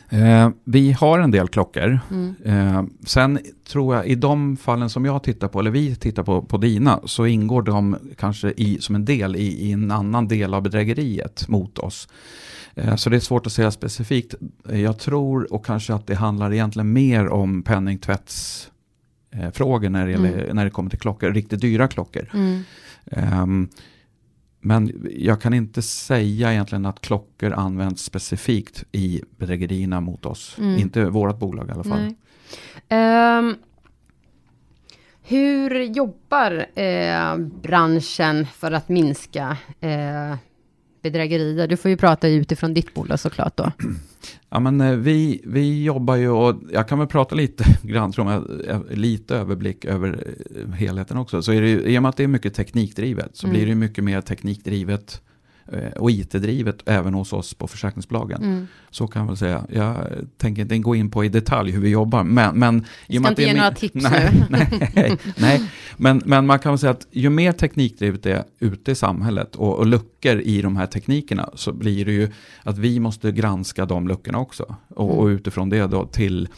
Eh, 0.09 0.51
vi 0.65 0.93
har 0.93 1.19
en 1.19 1.31
del 1.31 1.49
klockor. 1.49 2.01
Mm. 2.11 2.35
Eh, 2.45 2.83
sen 3.07 3.39
tror 3.69 3.95
jag 3.95 4.07
i 4.07 4.15
de 4.15 4.57
fallen 4.57 4.91
som 4.91 5.05
jag 5.05 5.23
tittar 5.23 5.49
på, 5.49 5.61
eller 5.61 5.71
vi 5.71 5.95
tittar 5.95 6.23
på, 6.23 6.43
på 6.43 6.59
dina, 6.59 7.01
så 7.05 7.27
ingår 7.27 7.63
de 7.63 7.97
kanske 8.19 8.53
i, 8.57 8.79
som 8.81 8.95
en 8.95 9.05
del 9.05 9.37
i, 9.37 9.69
i 9.69 9.73
en 9.73 9.91
annan 9.91 10.29
del 10.29 10.55
av 10.55 10.63
bedrägeriet 10.63 11.49
mot 11.49 11.79
oss. 11.79 12.09
Eh, 12.75 12.97
så 12.97 13.11
det 13.11 13.17
är 13.17 13.21
svårt 13.21 13.47
att 13.47 13.53
säga 13.53 13.71
specifikt. 13.71 14.35
Jag 14.73 14.99
tror 14.99 15.53
och 15.53 15.67
kanske 15.67 15.95
att 15.95 16.07
det 16.07 16.15
handlar 16.15 16.53
egentligen 16.53 16.93
mer 16.93 17.29
om 17.29 17.63
penningtvättsfrågor 17.63 19.89
när 19.89 20.07
det, 20.07 20.13
gäller, 20.13 20.39
mm. 20.39 20.57
när 20.57 20.65
det 20.65 20.71
kommer 20.71 20.91
till 20.91 20.99
klockor, 20.99 21.31
riktigt 21.31 21.61
dyra 21.61 21.89
klockor. 21.89 22.31
Mm. 22.35 22.63
Um, 23.43 23.69
men 24.67 25.09
jag 25.17 25.41
kan 25.41 25.55
inte 25.55 25.83
säga 25.83 26.53
egentligen 26.53 26.87
att 26.87 27.01
klockor 27.01 27.53
används 27.53 28.03
specifikt 28.03 28.85
i 28.93 29.23
bedrägerierna 29.37 30.01
mot 30.01 30.27
oss. 30.27 30.57
Mm. 30.59 30.81
Inte 30.81 31.05
vårt 31.05 31.39
bolag 31.39 31.69
i 31.69 31.73
alla 31.73 31.85
fall. 31.85 32.15
Um, 32.91 33.57
hur 35.23 35.81
jobbar 35.81 36.67
eh, 36.79 37.37
branschen 37.39 38.47
för 38.47 38.73
att 38.73 38.89
minska 38.89 39.57
eh, 39.81 40.35
bedrägerier? 41.11 41.69
Du 41.69 41.77
får 41.77 41.91
ju 41.91 41.97
prata 41.97 42.29
utifrån 42.29 42.75
ditt 42.75 42.95
bolag 42.95 43.21
såklart 43.21 43.57
då. 43.57 43.73
Ja, 44.49 44.61
men 44.61 44.81
eh, 44.81 44.97
vi, 44.97 45.41
vi 45.45 45.85
jobbar 45.85 46.17
ju 46.17 46.29
och 46.29 46.55
jag 46.73 46.89
kan 46.89 46.99
väl 46.99 47.09
prata 47.09 47.35
lite 47.35 47.65
grann, 47.83 48.13
tror 48.13 48.33
jag, 48.67 48.85
lite 48.91 49.37
överblick 49.37 49.85
över 49.85 50.25
eh, 50.57 50.73
helheten 50.73 51.17
också. 51.17 51.43
Så 51.43 51.53
är 51.53 51.63
det, 51.63 51.69
i 51.69 51.99
och 51.99 52.03
med 52.03 52.09
att 52.09 52.17
det 52.17 52.25
är 52.25 52.29
mycket 52.29 52.55
teknikdrivet 52.55 53.37
så 53.37 53.47
mm. 53.47 53.57
blir 53.57 53.67
det 53.67 53.75
mycket 53.75 54.05
mer 54.05 54.21
teknikdrivet 54.21 55.21
Eh, 55.21 55.26
och 55.97 56.11
IT-drivet 56.11 56.83
även 56.87 57.15
hos 57.15 57.33
oss 57.33 57.55
på 57.55 57.67
försäkringsbolagen. 57.67 58.43
Mm. 58.43 58.67
Så 58.91 59.07
kan 59.07 59.23
jag 59.23 59.27
väl 59.27 59.37
säga. 59.37 59.67
Jag 59.73 59.97
tänker 60.37 60.63
inte 60.63 60.79
gå 60.79 60.95
in 60.95 61.11
på 61.11 61.25
i 61.25 61.29
detalj 61.29 61.71
hur 61.71 61.81
vi 61.81 61.89
jobbar. 61.89 62.25
Men, 62.25 62.59
men, 62.59 62.85
du 63.07 63.19
ska 63.19 63.29
inte 63.29 63.43
ge 63.43 63.55
några 63.55 63.71
tips 63.71 63.95
nej, 63.95 64.47
nu. 64.51 64.67
nej, 64.95 65.19
nej. 65.37 65.71
Men, 65.97 66.23
men 66.25 66.47
man 66.47 66.59
kan 66.59 66.73
väl 66.73 66.79
säga 66.79 66.91
att 66.91 67.07
ju 67.11 67.31
mer 67.31 67.53
teknikdrivet 67.53 68.23
det 68.23 68.33
är 68.33 68.45
ute 68.59 68.91
i 68.91 68.95
samhället 68.95 69.57
och, 69.57 69.79
och 69.79 69.87
luckor 69.87 70.41
i 70.41 70.63
de 70.63 70.77
här 70.77 70.87
teknikerna 70.87 71.51
så 71.55 71.73
blir 71.73 72.05
det 72.05 72.13
ju 72.13 72.31
att 72.63 72.79
vi 72.79 73.01
måste 73.01 73.33
granska 73.33 73.85
de 73.85 74.09
luckorna 74.09 74.39
också. 74.39 74.77
Och, 74.89 75.05
mm. 75.05 75.19
och 75.19 75.27
utifrån 75.27 75.69
det 75.69 75.87
då 75.87 76.07
till 76.07 76.49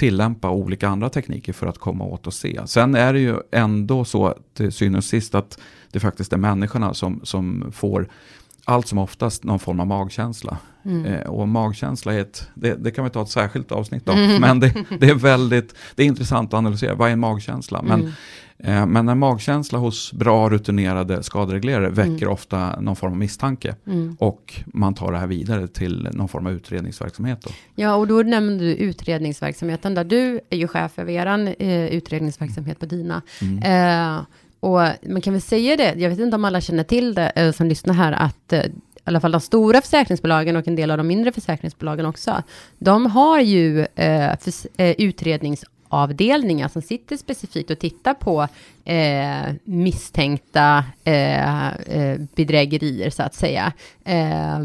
tillämpa 0.00 0.50
olika 0.50 0.88
andra 0.88 1.10
tekniker 1.10 1.52
för 1.52 1.66
att 1.66 1.78
komma 1.78 2.04
åt 2.04 2.26
och 2.26 2.34
se. 2.34 2.60
Sen 2.66 2.94
är 2.94 3.12
det 3.12 3.20
ju 3.20 3.36
ändå 3.52 4.04
så 4.04 4.34
till 4.54 4.72
syvende 4.72 4.98
och 4.98 5.04
sist 5.04 5.34
att 5.34 5.60
det 5.92 6.00
faktiskt 6.00 6.32
är 6.32 6.36
människorna 6.36 6.94
som, 6.94 7.20
som 7.22 7.72
får 7.72 8.08
allt 8.64 8.86
som 8.86 8.98
oftast 8.98 9.44
någon 9.44 9.58
form 9.58 9.80
av 9.80 9.86
magkänsla. 9.86 10.58
Mm. 10.84 11.04
Eh, 11.04 11.26
och 11.26 11.48
magkänsla 11.48 12.14
är 12.14 12.20
ett, 12.20 12.48
det, 12.54 12.74
det, 12.74 12.90
kan 12.90 13.04
vi 13.04 13.10
ta 13.10 13.22
ett 13.22 13.28
särskilt 13.28 13.72
avsnitt 13.72 14.08
om, 14.08 14.18
mm. 14.18 14.40
men 14.40 14.60
det, 14.60 14.74
det, 15.00 15.08
är 15.08 15.14
väldigt, 15.14 15.74
det 15.94 16.02
är 16.02 16.06
intressant 16.06 16.54
att 16.54 16.58
analysera, 16.58 16.94
vad 16.94 17.08
är 17.08 17.12
en 17.12 17.20
magkänsla? 17.20 17.82
Men, 17.82 18.00
mm. 18.00 18.12
eh, 18.58 18.86
men 18.86 19.08
en 19.08 19.18
magkänsla 19.18 19.78
hos 19.78 20.12
bra 20.12 20.48
rutinerade 20.48 21.22
skadereglerare 21.22 21.86
mm. 21.86 21.94
väcker 21.94 22.28
ofta 22.28 22.80
någon 22.80 22.96
form 22.96 23.12
av 23.12 23.18
misstanke. 23.18 23.74
Mm. 23.86 24.16
Och 24.20 24.60
man 24.66 24.94
tar 24.94 25.12
det 25.12 25.18
här 25.18 25.26
vidare 25.26 25.68
till 25.68 26.08
någon 26.12 26.28
form 26.28 26.46
av 26.46 26.52
utredningsverksamhet. 26.52 27.42
Då. 27.42 27.50
Ja, 27.74 27.94
och 27.94 28.06
då 28.06 28.22
nämnde 28.22 28.64
du 28.64 28.74
utredningsverksamheten, 28.74 29.94
där 29.94 30.04
du 30.04 30.40
är 30.50 30.56
ju 30.56 30.68
chef 30.68 30.98
över 30.98 31.12
er 31.12 31.54
eh, 31.58 31.86
utredningsverksamhet 31.86 32.78
på 32.78 32.86
Dina. 32.86 33.22
Och 34.60 34.80
man 35.02 35.20
kan 35.22 35.32
väl 35.32 35.42
säga 35.42 35.76
det, 35.76 35.94
jag 35.96 36.10
vet 36.10 36.18
inte 36.18 36.36
om 36.36 36.44
alla 36.44 36.60
känner 36.60 36.84
till 36.84 37.14
det 37.14 37.32
eh, 37.36 37.52
som 37.52 37.66
lyssnar 37.66 37.94
här, 37.94 38.12
att 38.12 38.52
eh, 38.52 38.66
i 39.00 39.02
alla 39.04 39.20
fall 39.20 39.32
de 39.32 39.40
stora 39.40 39.80
försäkringsbolagen 39.80 40.56
och 40.56 40.68
en 40.68 40.76
del 40.76 40.90
av 40.90 40.96
de 40.96 41.06
mindre 41.06 41.32
försäkringsbolagen 41.32 42.06
också, 42.06 42.42
de 42.78 43.06
har 43.06 43.40
ju 43.40 43.80
eh, 43.80 44.38
för, 44.38 44.52
eh, 44.76 44.94
utredningsavdelningar 44.98 46.68
som 46.68 46.82
sitter 46.82 47.16
specifikt 47.16 47.70
och 47.70 47.78
tittar 47.78 48.14
på 48.14 48.48
eh, 48.84 49.54
misstänkta 49.64 50.84
eh, 51.04 51.68
eh 51.68 52.18
bedrägerier 52.34 53.10
så 53.10 53.22
att 53.22 53.34
säga. 53.34 53.72
Eh, 54.04 54.58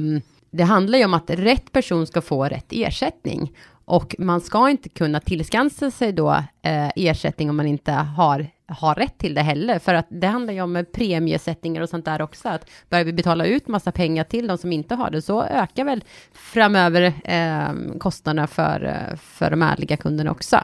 det 0.51 0.63
handlar 0.63 0.97
ju 0.97 1.05
om 1.05 1.13
att 1.13 1.29
rätt 1.29 1.71
person 1.71 2.07
ska 2.07 2.21
få 2.21 2.45
rätt 2.45 2.65
ersättning. 2.69 3.51
Och 3.85 4.15
man 4.19 4.41
ska 4.41 4.69
inte 4.69 4.89
kunna 4.89 5.19
tillskansa 5.19 5.91
sig 5.91 6.13
då 6.13 6.31
eh, 6.61 6.89
ersättning 6.95 7.49
om 7.49 7.55
man 7.55 7.67
inte 7.67 7.91
har, 7.91 8.47
har 8.67 8.95
rätt 8.95 9.17
till 9.17 9.34
det 9.34 9.41
heller. 9.41 9.79
För 9.79 9.93
att 9.93 10.07
det 10.10 10.27
handlar 10.27 10.53
ju 10.53 10.62
om 10.62 10.86
premiesättningar 10.93 11.81
och 11.81 11.89
sånt 11.89 12.05
där 12.05 12.22
också. 12.22 12.50
Att 12.50 12.69
börjar 12.89 13.05
vi 13.05 13.13
betala 13.13 13.45
ut 13.45 13.67
massa 13.67 13.91
pengar 13.91 14.24
till 14.24 14.48
de 14.48 14.57
som 14.57 14.72
inte 14.72 14.95
har 14.95 15.10
det 15.10 15.22
så 15.22 15.43
ökar 15.43 15.86
väl 15.86 16.03
framöver 16.34 17.13
eh, 17.24 17.98
kostnaderna 18.00 18.48
för, 18.48 18.84
eh, 18.84 19.17
för 19.17 19.50
de 19.50 19.62
ärliga 19.62 19.98
kunderna 19.98 20.31
också. 20.31 20.60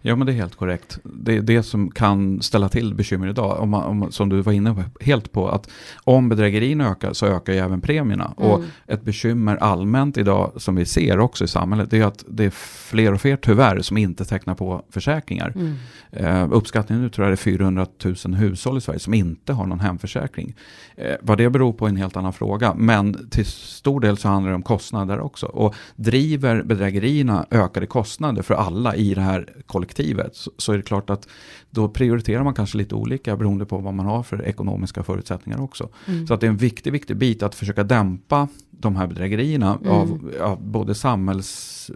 Ja, 0.00 0.16
men 0.16 0.26
det 0.26 0.32
är 0.32 0.36
helt 0.36 0.54
korrekt. 0.54 0.98
Det 1.04 1.36
är 1.36 1.42
det 1.42 1.62
som 1.62 1.90
kan 1.90 2.42
ställa 2.42 2.68
till 2.68 2.94
bekymmer 2.94 3.28
idag. 3.28 3.60
Om 3.60 3.70
man, 3.70 3.84
om, 3.84 4.12
som 4.12 4.28
du 4.28 4.40
var 4.40 4.52
inne 4.52 4.84
helt 5.00 5.32
på, 5.32 5.48
att 5.48 5.70
om 6.04 6.28
bedrägerierna 6.28 6.90
ökar 6.90 7.12
så 7.12 7.26
ökar 7.26 7.52
ju 7.52 7.58
även 7.58 7.80
premierna. 7.80 8.34
Mm. 8.38 8.50
Och 8.50 8.62
ett 8.86 9.02
bekymmer 9.02 9.56
allmänt 9.56 10.18
idag 10.18 10.52
som 10.56 10.74
vi 10.74 10.84
ser 10.84 11.18
också 11.18 11.44
i 11.44 11.48
samhället, 11.48 11.90
det 11.90 11.98
är 11.98 12.04
att 12.04 12.24
det 12.28 12.44
är 12.44 12.50
fler 12.50 13.14
och 13.14 13.20
fler 13.20 13.36
tyvärr 13.36 13.80
som 13.80 13.96
inte 13.96 14.24
tecknar 14.24 14.54
på 14.54 14.84
försäkringar. 14.90 15.52
Mm. 15.54 15.74
Uh, 16.20 16.52
uppskattningen 16.52 17.02
nu 17.02 17.10
tror 17.10 17.24
jag 17.24 17.30
det 17.30 17.34
är 17.34 17.56
400 17.56 17.86
000 18.24 18.34
hushåll 18.34 18.78
i 18.78 18.80
Sverige 18.80 19.00
som 19.00 19.14
inte 19.14 19.52
har 19.52 19.66
någon 19.66 19.80
hemförsäkring. 19.80 20.54
Uh, 20.98 21.14
vad 21.20 21.38
det 21.38 21.50
beror 21.50 21.72
på 21.72 21.84
är 21.84 21.88
en 21.88 21.96
helt 21.96 22.16
annan 22.16 22.32
fråga, 22.32 22.74
men 22.74 23.28
till 23.30 23.46
stor 23.46 24.00
del 24.00 24.16
så 24.16 24.28
handlar 24.28 24.50
det 24.50 24.56
om 24.56 24.62
kostnader 24.62 25.20
också. 25.20 25.46
Och 25.46 25.74
driver 25.96 26.62
bedrägerierna 26.62 27.46
ökade 27.50 27.86
kostnader 27.86 28.42
för 28.42 28.54
alla 28.54 28.96
i 28.96 29.14
det 29.14 29.20
här 29.20 29.48
kollektivet 29.74 30.36
så, 30.36 30.50
så, 30.58 30.72
är 30.72 30.76
det 30.76 30.82
klart 30.82 31.10
att 31.10 31.28
då 31.70 31.88
prioriterar 31.88 32.44
man 32.44 32.54
kanske 32.54 32.78
lite 32.78 32.94
olika 32.94 33.36
beroende 33.36 33.66
på 33.66 33.78
vad 33.78 33.94
man 33.94 34.06
har 34.06 34.22
för 34.22 34.42
ekonomiska 34.42 35.02
förutsättningar 35.02 35.60
också. 35.60 35.88
Mm. 36.06 36.26
Så 36.26 36.34
att 36.34 36.40
det 36.40 36.46
är 36.46 36.50
en 36.50 36.56
viktig, 36.56 36.92
viktig 36.92 37.16
bit 37.16 37.42
att 37.42 37.54
försöka 37.54 37.84
dämpa 37.84 38.48
de 38.70 38.96
här 38.96 39.06
bedrägerierna 39.06 39.78
mm. 39.80 39.92
av, 39.92 40.32
av 40.40 40.62
både 40.62 40.94
samhälls 40.94 41.90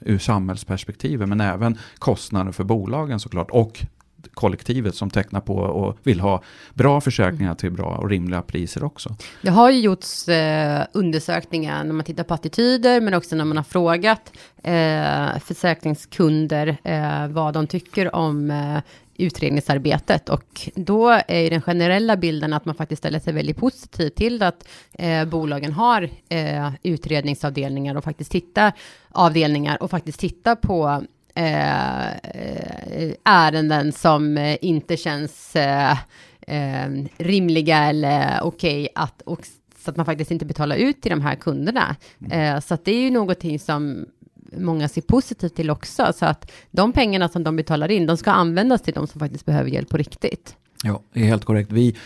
ur 0.00 0.18
samhällsperspektivet 0.18 1.28
men 1.28 1.40
även 1.40 1.78
kostnader 1.98 2.52
för 2.52 2.64
bolagen 2.64 3.20
såklart 3.20 3.50
och 3.50 3.84
kollektivet 4.34 4.94
som 4.94 5.10
tecknar 5.10 5.40
på 5.40 5.54
och 5.54 5.96
vill 6.02 6.20
ha 6.20 6.42
bra 6.74 7.00
försäkringar 7.00 7.54
till 7.54 7.70
bra 7.70 7.96
och 7.96 8.10
rimliga 8.10 8.42
priser 8.42 8.84
också. 8.84 9.16
Det 9.42 9.50
har 9.50 9.70
ju 9.70 9.80
gjorts 9.80 10.28
eh, 10.28 10.84
undersökningar 10.92 11.84
när 11.84 11.92
man 11.92 12.04
tittar 12.04 12.24
på 12.24 12.34
attityder 12.34 13.00
men 13.00 13.14
också 13.14 13.36
när 13.36 13.44
man 13.44 13.56
har 13.56 13.64
frågat 13.64 14.32
eh, 14.62 15.38
försäkringskunder 15.44 16.76
eh, 16.84 17.28
vad 17.28 17.54
de 17.54 17.66
tycker 17.66 18.14
om 18.14 18.50
eh, 18.50 18.78
utredningsarbetet 19.20 20.28
och 20.28 20.70
då 20.74 21.08
är 21.28 21.50
den 21.50 21.62
generella 21.62 22.16
bilden 22.16 22.52
att 22.52 22.64
man 22.64 22.74
faktiskt 22.74 22.98
ställer 22.98 23.18
sig 23.18 23.32
väldigt 23.32 23.56
positiv 23.56 24.08
till 24.08 24.42
att 24.42 24.68
eh, 24.92 25.24
bolagen 25.24 25.72
har 25.72 26.10
eh, 26.28 26.70
utredningsavdelningar 26.82 27.94
och 27.94 28.04
faktiskt 28.04 28.32
tittar 28.32 28.72
avdelningar 29.08 29.82
och 29.82 29.90
faktiskt 29.90 30.20
tittar 30.20 30.56
på 30.56 31.04
eh, 31.34 33.12
ärenden 33.24 33.92
som 33.92 34.38
eh, 34.38 34.56
inte 34.60 34.96
känns 34.96 35.56
eh, 35.56 35.96
eh, 36.40 36.88
rimliga 37.18 37.78
eller 37.78 38.40
okej 38.42 38.82
okay 38.82 38.88
att 38.94 39.22
och, 39.22 39.46
så 39.84 39.90
att 39.90 39.96
man 39.96 40.06
faktiskt 40.06 40.30
inte 40.30 40.44
betalar 40.44 40.76
ut 40.76 41.02
till 41.02 41.10
de 41.10 41.20
här 41.20 41.34
kunderna. 41.34 41.96
Mm. 42.20 42.56
Eh, 42.56 42.60
så 42.60 42.74
att 42.74 42.84
det 42.84 42.92
är 42.92 43.00
ju 43.00 43.10
någonting 43.10 43.58
som 43.58 44.06
många 44.52 44.88
ser 44.88 45.02
positivt 45.02 45.54
till 45.54 45.70
också, 45.70 46.12
så 46.12 46.26
att 46.26 46.52
de 46.70 46.92
pengarna 46.92 47.28
som 47.28 47.44
de 47.44 47.56
betalar 47.56 47.90
in, 47.90 48.06
de 48.06 48.16
ska 48.16 48.30
användas 48.30 48.82
till 48.82 48.94
de 48.94 49.06
som 49.06 49.20
faktiskt 49.20 49.46
behöver 49.46 49.70
hjälp 49.70 49.88
på 49.88 49.96
riktigt. 49.96 50.56
Ja, 50.84 51.02
det 51.12 51.20
är 51.20 51.24
helt 51.24 51.44
korrekt. 51.44 51.72
Vi, 51.72 51.96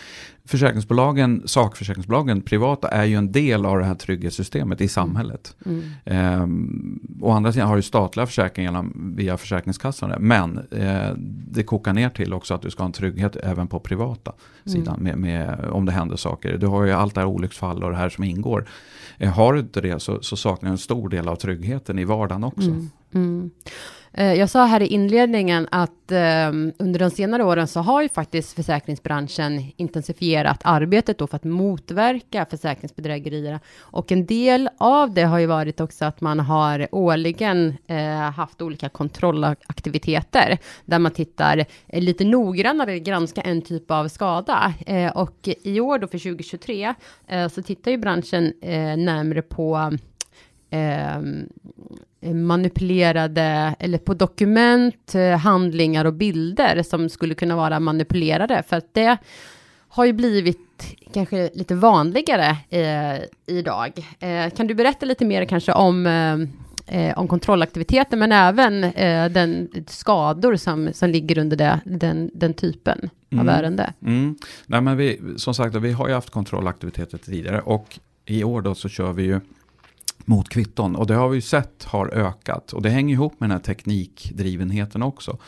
försäkringsbolagen, 0.45 1.43
sakförsäkringsbolagen, 1.45 2.43
privata, 2.43 2.89
är 2.89 3.05
ju 3.05 3.17
en 3.17 3.33
del 3.33 3.67
av 3.67 3.79
det 3.79 3.85
här 3.85 3.95
trygghetssystemet 3.95 4.81
i 4.81 4.89
samhället. 4.89 5.57
Mm. 5.67 5.83
Ehm, 6.05 7.01
å 7.21 7.31
andra 7.31 7.53
sidan 7.53 7.69
har 7.69 7.77
ju 7.77 7.83
statliga 7.83 8.27
försäkringarna 8.27 8.85
via 8.95 9.37
Försäkringskassan 9.37 10.15
Men 10.19 10.59
eh, 10.71 11.11
det 11.51 11.63
kokar 11.63 11.93
ner 11.93 12.11
till 12.11 12.33
också 12.33 12.55
att 12.55 12.63
du 12.63 12.71
ska 12.71 12.83
ha 12.83 12.87
en 12.87 12.93
trygghet 12.93 13.37
även 13.37 13.67
på 13.67 13.81
privata 13.81 14.33
mm. 14.33 14.79
sidan 14.79 15.03
med, 15.03 15.19
med, 15.19 15.65
om 15.71 15.87
det 15.87 15.93
händer 15.93 16.17
saker. 16.17 16.59
Du 16.59 16.67
har 16.67 16.85
ju 16.85 16.93
allt 16.93 17.15
det 17.15 17.21
här 17.21 17.29
olycksfall 17.29 17.85
och 17.85 17.91
det 17.91 17.97
här 17.97 18.09
som 18.09 18.25
ingår. 18.25 18.69
Eh, 19.19 19.33
har 19.33 19.53
du 19.53 19.61
inte 19.61 19.81
det 19.81 20.03
så, 20.03 20.23
så 20.23 20.37
saknar 20.37 20.71
du 20.71 20.73
en 20.73 20.79
stor 20.79 21.09
del 21.09 21.29
av 21.29 21.37
tryggheten 21.37 21.99
i 21.99 22.05
vardagen 22.05 22.45
också. 22.45 22.71
Mm 22.71 22.91
mm. 23.15 23.51
Eh, 24.17 24.35
jag 24.35 24.51
sa 24.51 24.65
här 24.65 24.83
i 24.83 24.87
inledningen 24.87 25.69
att 25.71 26.13
ehm, 26.13 26.73
under 26.79 27.01
de 27.01 27.11
senare 27.11 27.45
åren 27.45 27.69
så 27.69 27.81
har 27.81 28.03
ju 28.03 28.09
faktiskt 28.09 28.53
försäkringsbranschen 28.53 29.73
intensifierat 29.77 30.61
arbetet 30.65 31.19
då 31.19 31.27
för 31.27 31.37
att 31.37 31.45
motverka 31.45 32.47
försäkringsbedrägerier. 32.51 33.61
Och 33.81 34.13
en 34.13 34.27
del 34.27 34.69
av 34.79 35.15
det 35.15 35.23
har 35.23 35.39
ju 35.39 35.47
varit 35.47 35.81
också 35.81 36.05
att 36.05 36.21
man 36.21 36.41
har 36.41 36.89
årligen 36.93 37.77
eh, 37.87 38.31
haft 38.31 38.63
olika 38.63 38.89
kontrollaktiviteter 38.89 40.59
där 40.85 40.99
man 40.99 41.13
tittar 41.13 41.65
eh, 41.87 42.03
lite 42.03 42.25
noggrannare, 42.25 42.99
granska 42.99 43.41
en 43.41 43.63
typ 43.63 43.91
av 43.91 44.09
skada. 44.09 44.75
och 45.15 45.49
i 45.63 45.81
år 45.81 45.99
då 45.99 46.07
för 46.07 46.19
2023 46.19 46.95
så 47.51 47.63
tittar 47.63 47.91
ju 47.91 47.97
branschen 47.97 48.53
närmre 48.97 49.43
på 49.43 49.91
manipulerade, 52.33 53.75
eller 53.79 53.99
på 53.99 54.15
dokument, 54.15 55.15
eh, 55.15 55.39
handlingar 55.39 56.05
och 56.05 56.15
bilder 56.15 56.83
som 56.83 57.09
skulle 57.09 57.35
kunna 57.35 57.57
vara 57.57 57.81
manipulerade, 57.81 58.63
för 58.69 58.77
att 58.77 58.95
det 58.95 59.17
har 59.89 60.05
ju 60.05 60.13
blivit 60.13 60.97
kanske 61.13 61.51
lite 61.55 61.75
vanligare 61.75 62.57
eh, 62.71 63.23
idag. 63.47 63.93
Eh, 64.21 64.51
kan 64.51 64.67
du 64.67 64.75
berätta 64.75 65.07
lite 65.07 65.25
mer 65.25 65.45
kanske 65.45 65.73
om, 65.73 66.07
eh, 66.87 67.19
om 67.19 67.29
kontrollaktiviteten, 67.29 68.19
men 68.19 68.33
även 68.33 68.85
eh, 68.85 69.29
den 69.29 69.69
skador 69.87 70.57
som, 70.57 70.93
som 70.93 71.11
ligger 71.11 71.39
under 71.39 71.57
det, 71.57 71.81
den, 71.85 72.31
den 72.35 72.55
typen 72.55 73.11
mm. 73.31 73.49
av 73.49 73.55
ärende? 73.55 73.93
Mm. 74.03 74.37
Nej, 74.67 74.81
men 74.81 74.97
vi, 74.97 75.21
som 75.37 75.55
sagt, 75.55 75.75
vi 75.75 75.93
har 75.93 76.09
ju 76.09 76.15
haft 76.15 76.31
kontrollaktiviteter 76.31 77.19
tidigare 77.19 77.61
och 77.61 77.99
i 78.27 78.45
år 78.45 78.63
då 78.63 78.75
så 78.75 78.89
kör 78.89 79.13
vi 79.13 79.23
ju 79.23 79.41
mot 80.25 80.49
kvitton. 80.49 80.97
Och 80.97 81.07
det 81.07 81.15
har 81.15 81.29
vi 81.29 81.37
ju 81.37 81.41
sett 81.41 81.85
har 81.85 82.15
ökat. 82.15 82.73
Och 82.73 82.83
det 82.83 82.91
hänger 82.91 83.15
ihop 83.15 83.41
med 83.41 83.51
den 83.51 83.57
här 83.57 83.65
teknikdrivenheten 83.65 85.03
också. 85.03 85.39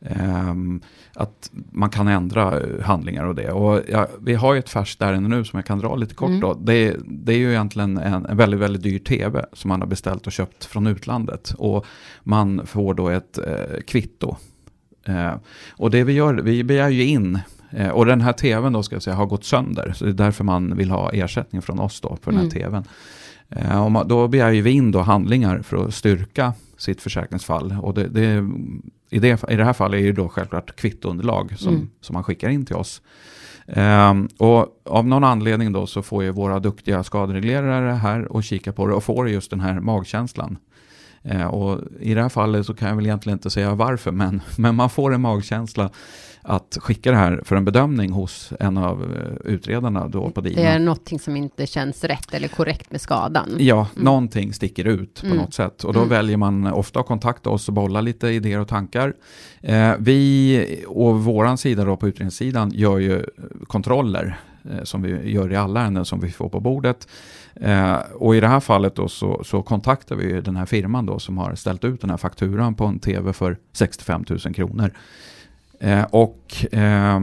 Um, 0.00 0.80
att 1.14 1.50
man 1.72 1.90
kan 1.90 2.08
ändra 2.08 2.60
eh, 2.60 2.84
handlingar 2.84 3.24
och 3.24 3.34
det. 3.34 3.52
Och 3.52 3.82
ja, 3.88 4.08
vi 4.20 4.34
har 4.34 4.54
ju 4.54 4.58
ett 4.58 4.68
färskt 4.68 5.02
ärende 5.02 5.28
nu 5.28 5.44
som 5.44 5.56
jag 5.56 5.66
kan 5.66 5.78
dra 5.78 5.96
lite 5.96 6.14
kort 6.14 6.28
mm. 6.28 6.40
då. 6.40 6.54
Det, 6.54 6.96
det, 7.04 7.32
är 7.32 7.38
ju 7.38 7.50
egentligen 7.50 7.98
en, 7.98 8.26
en, 8.26 8.36
väldigt, 8.36 8.60
väldigt 8.60 8.82
dyr 8.82 8.98
tv 8.98 9.46
som 9.52 9.68
man 9.68 9.80
har 9.80 9.88
beställt 9.88 10.26
och 10.26 10.32
köpt 10.32 10.64
från 10.64 10.86
utlandet. 10.86 11.54
Och 11.58 11.86
man 12.22 12.66
får 12.66 12.94
då 12.94 13.08
ett 13.08 13.38
eh, 13.38 13.80
kvitto. 13.86 14.36
Eh, 15.04 15.34
och 15.70 15.90
det 15.90 16.04
vi 16.04 16.12
gör, 16.12 16.34
vi 16.34 16.64
begär 16.64 16.88
ju 16.88 17.04
in 17.04 17.38
eh, 17.70 17.88
och 17.88 18.06
den 18.06 18.20
här 18.20 18.32
tvn 18.32 18.72
då 18.72 18.82
ska 18.82 18.94
jag 18.94 19.02
säga 19.02 19.16
har 19.16 19.26
gått 19.26 19.44
sönder. 19.44 19.92
Så 19.96 20.04
det 20.04 20.10
är 20.10 20.14
därför 20.14 20.44
man 20.44 20.76
vill 20.76 20.90
ha 20.90 21.10
ersättning 21.12 21.62
från 21.62 21.80
oss 21.80 22.00
då 22.00 22.18
för 22.22 22.32
den 22.32 22.40
här 22.40 22.46
mm. 22.46 22.50
tvn. 22.50 22.84
Eh, 23.50 23.88
man, 23.88 24.08
då 24.08 24.28
begär 24.28 24.62
vi 24.62 24.70
in 24.70 24.90
då 24.90 25.00
handlingar 25.00 25.62
för 25.62 25.86
att 25.86 25.94
styrka 25.94 26.52
sitt 26.76 27.02
försäkringsfall. 27.02 27.76
Och 27.82 27.94
det, 27.94 28.08
det, 28.08 28.48
i, 29.10 29.18
det, 29.18 29.50
i 29.50 29.56
det 29.56 29.64
här 29.64 29.72
fallet 29.72 30.00
är 30.00 30.04
det 30.04 30.12
då 30.12 30.28
självklart 30.28 30.76
kvittunderlag 30.76 31.58
som, 31.58 31.74
mm. 31.74 31.90
som 32.00 32.14
man 32.14 32.24
skickar 32.24 32.48
in 32.48 32.66
till 32.66 32.76
oss. 32.76 33.02
Um, 33.66 34.28
och 34.38 34.82
av 34.84 35.06
någon 35.06 35.24
anledning 35.24 35.72
då 35.72 35.86
så 35.86 36.02
får 36.02 36.24
ju 36.24 36.30
våra 36.30 36.58
duktiga 36.58 37.04
skadereglerare 37.04 37.92
här 37.92 38.32
och 38.32 38.44
kika 38.44 38.72
på 38.72 38.86
det 38.86 38.94
och 38.94 39.04
får 39.04 39.28
just 39.28 39.50
den 39.50 39.60
här 39.60 39.80
magkänslan. 39.80 40.58
Uh, 41.34 41.46
och 41.46 41.80
i 42.00 42.14
det 42.14 42.22
här 42.22 42.28
fallet 42.28 42.66
så 42.66 42.74
kan 42.74 42.88
jag 42.88 42.96
väl 42.96 43.06
egentligen 43.06 43.36
inte 43.36 43.50
säga 43.50 43.74
varför, 43.74 44.12
men, 44.12 44.40
men 44.58 44.74
man 44.74 44.90
får 44.90 45.14
en 45.14 45.20
magkänsla 45.20 45.90
att 46.48 46.78
skicka 46.80 47.10
det 47.10 47.16
här 47.16 47.42
för 47.44 47.56
en 47.56 47.64
bedömning 47.64 48.12
hos 48.12 48.52
en 48.60 48.78
av 48.78 49.02
eh, 49.02 49.52
utredarna 49.52 50.08
då 50.08 50.30
på 50.30 50.40
DINA. 50.40 50.56
Det 50.56 50.66
är 50.66 50.78
någonting 50.78 51.18
som 51.18 51.36
inte 51.36 51.66
känns 51.66 52.04
rätt 52.04 52.34
eller 52.34 52.48
korrekt 52.48 52.90
med 52.90 53.00
skadan. 53.00 53.56
Ja, 53.58 53.86
mm. 53.94 54.04
någonting 54.04 54.52
sticker 54.52 54.84
ut 54.84 55.20
på 55.20 55.26
mm. 55.26 55.38
något 55.38 55.54
sätt. 55.54 55.84
Och 55.84 55.92
då 55.92 55.98
mm. 55.98 56.10
väljer 56.10 56.36
man 56.36 56.66
ofta 56.66 57.00
att 57.00 57.06
kontakta 57.06 57.50
oss 57.50 57.68
och 57.68 57.74
bolla 57.74 58.00
lite 58.00 58.28
idéer 58.28 58.60
och 58.60 58.68
tankar. 58.68 59.14
Eh, 59.60 59.92
vi 59.98 60.84
och 60.88 61.24
våran 61.24 61.58
sida 61.58 61.84
då 61.84 61.96
på 61.96 62.08
utredningssidan 62.08 62.70
gör 62.74 62.98
ju 62.98 63.24
kontroller 63.66 64.40
eh, 64.70 64.82
som 64.82 65.02
vi 65.02 65.30
gör 65.30 65.52
i 65.52 65.56
alla 65.56 65.80
ärenden 65.80 66.04
som 66.04 66.20
vi 66.20 66.30
får 66.30 66.48
på 66.48 66.60
bordet. 66.60 67.08
Eh, 67.54 67.96
och 68.14 68.36
i 68.36 68.40
det 68.40 68.48
här 68.48 68.60
fallet 68.60 68.94
då 68.94 69.08
så, 69.08 69.44
så 69.44 69.62
kontaktar 69.62 70.16
vi 70.16 70.40
den 70.40 70.56
här 70.56 70.66
firman 70.66 71.06
då 71.06 71.18
som 71.18 71.38
har 71.38 71.54
ställt 71.54 71.84
ut 71.84 72.00
den 72.00 72.10
här 72.10 72.16
fakturan 72.16 72.74
på 72.74 72.84
en 72.84 72.98
tv 72.98 73.32
för 73.32 73.56
65 73.72 74.24
000 74.28 74.54
kronor. 74.54 74.92
Eh, 75.80 76.04
och 76.04 76.64
eh, 76.74 77.20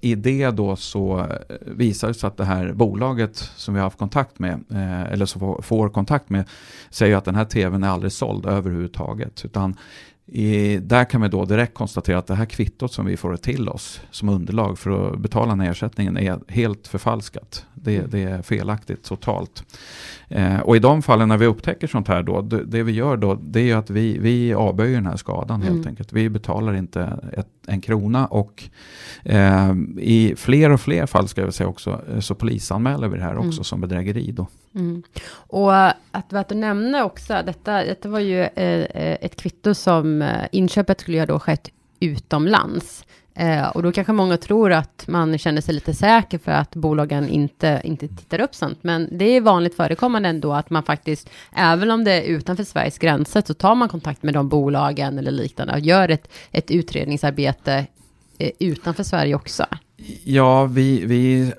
i 0.00 0.14
det 0.14 0.50
då 0.50 0.76
så 0.76 1.26
visar 1.60 2.08
det 2.08 2.14
sig 2.14 2.28
att 2.28 2.36
det 2.36 2.44
här 2.44 2.72
bolaget 2.72 3.36
som 3.36 3.74
vi 3.74 3.80
har 3.80 3.86
haft 3.86 3.98
kontakt 3.98 4.38
med, 4.38 4.64
eh, 4.70 5.12
eller 5.12 5.26
som 5.26 5.62
får, 5.62 5.88
kontakt 5.88 6.30
med, 6.30 6.44
säger 6.90 7.16
att 7.16 7.24
den 7.24 7.34
här 7.34 7.44
tvn 7.44 7.84
är 7.84 7.88
aldrig 7.88 8.12
såld 8.12 8.46
överhuvudtaget. 8.46 9.44
Utan 9.44 9.76
i, 10.28 10.78
där 10.78 11.04
kan 11.04 11.20
vi 11.20 11.28
då 11.28 11.44
direkt 11.44 11.74
konstatera 11.74 12.18
att 12.18 12.26
det 12.26 12.34
här 12.34 12.44
kvittot 12.44 12.92
som 12.92 13.06
vi 13.06 13.16
får 13.16 13.36
till 13.36 13.68
oss 13.68 14.00
som 14.10 14.28
underlag 14.28 14.78
för 14.78 15.12
att 15.12 15.18
betala 15.18 15.50
den 15.50 15.60
här 15.60 15.70
ersättningen 15.70 16.16
är 16.16 16.38
helt 16.48 16.88
förfalskat. 16.88 17.66
Det, 17.74 17.96
mm. 17.96 18.10
det 18.10 18.22
är 18.22 18.42
felaktigt 18.42 19.04
totalt. 19.04 19.64
Eh, 20.28 20.60
och 20.60 20.76
i 20.76 20.78
de 20.78 21.02
fallen 21.02 21.28
när 21.28 21.36
vi 21.36 21.46
upptäcker 21.46 21.86
sånt 21.86 22.08
här 22.08 22.22
då, 22.22 22.40
det, 22.40 22.64
det 22.64 22.82
vi 22.82 22.92
gör 22.92 23.16
då, 23.16 23.34
det 23.34 23.70
är 23.70 23.76
att 23.76 23.90
vi, 23.90 24.18
vi 24.18 24.54
avböjer 24.54 24.94
den 24.94 25.06
här 25.06 25.16
skadan 25.16 25.62
helt 25.62 25.74
mm. 25.74 25.88
enkelt. 25.88 26.12
Vi 26.12 26.28
betalar 26.28 26.74
inte 26.74 27.20
ett, 27.32 27.46
en 27.66 27.80
krona 27.80 28.26
och 28.26 28.64
eh, 29.24 29.74
i 29.98 30.34
fler 30.36 30.70
och 30.70 30.80
fler 30.80 31.06
fall 31.06 31.28
ska 31.28 31.40
jag 31.40 31.54
säga 31.54 31.68
också, 31.68 32.00
eh, 32.12 32.20
så 32.20 32.34
polisanmäler 32.34 33.08
vi 33.08 33.18
det 33.18 33.24
här 33.24 33.36
också 33.36 33.58
mm. 33.58 33.64
som 33.64 33.80
bedrägeri 33.80 34.32
då. 34.32 34.46
Mm. 34.74 35.02
Och 35.32 35.74
att 35.86 36.32
värt 36.32 36.50
att 36.50 36.56
nämna 36.56 37.04
också, 37.04 37.42
detta, 37.46 37.84
detta 37.84 38.08
var 38.08 38.20
ju 38.20 38.40
eh, 38.42 38.80
eh 38.80 39.16
ett 39.20 39.36
kvitto 39.36 39.74
som 39.74 40.22
eh, 40.22 40.46
inköpet 40.52 41.00
skulle 41.00 41.18
ha 41.18 41.26
då 41.26 41.38
skett 41.38 41.70
utomlands. 42.00 43.04
Eh, 43.36 43.68
och 43.68 43.82
då 43.82 43.92
kanske 43.92 44.12
många 44.12 44.36
tror 44.36 44.72
att 44.72 45.04
man 45.08 45.38
känner 45.38 45.60
sig 45.60 45.74
lite 45.74 45.94
säker 45.94 46.38
för 46.38 46.52
att 46.52 46.74
bolagen 46.74 47.28
inte, 47.28 47.80
inte 47.84 48.08
tittar 48.08 48.40
upp 48.40 48.54
sånt. 48.54 48.78
Men 48.82 49.08
det 49.18 49.24
är 49.24 49.40
vanligt 49.40 49.74
förekommande 49.74 50.28
ändå 50.28 50.52
att 50.52 50.70
man 50.70 50.82
faktiskt, 50.82 51.30
även 51.52 51.90
om 51.90 52.04
det 52.04 52.12
är 52.12 52.22
utanför 52.22 52.64
Sveriges 52.64 52.98
gränser, 52.98 53.42
så 53.46 53.54
tar 53.54 53.74
man 53.74 53.88
kontakt 53.88 54.22
med 54.22 54.34
de 54.34 54.48
bolagen 54.48 55.18
eller 55.18 55.30
liknande 55.30 55.72
och 55.72 55.80
gör 55.80 56.08
ett, 56.08 56.28
ett 56.50 56.70
utredningsarbete 56.70 57.86
eh, 58.38 58.50
utanför 58.58 59.02
Sverige 59.02 59.34
också. 59.34 59.66
Ja, 60.24 60.64
vi, 60.64 61.06
vi 61.06 61.52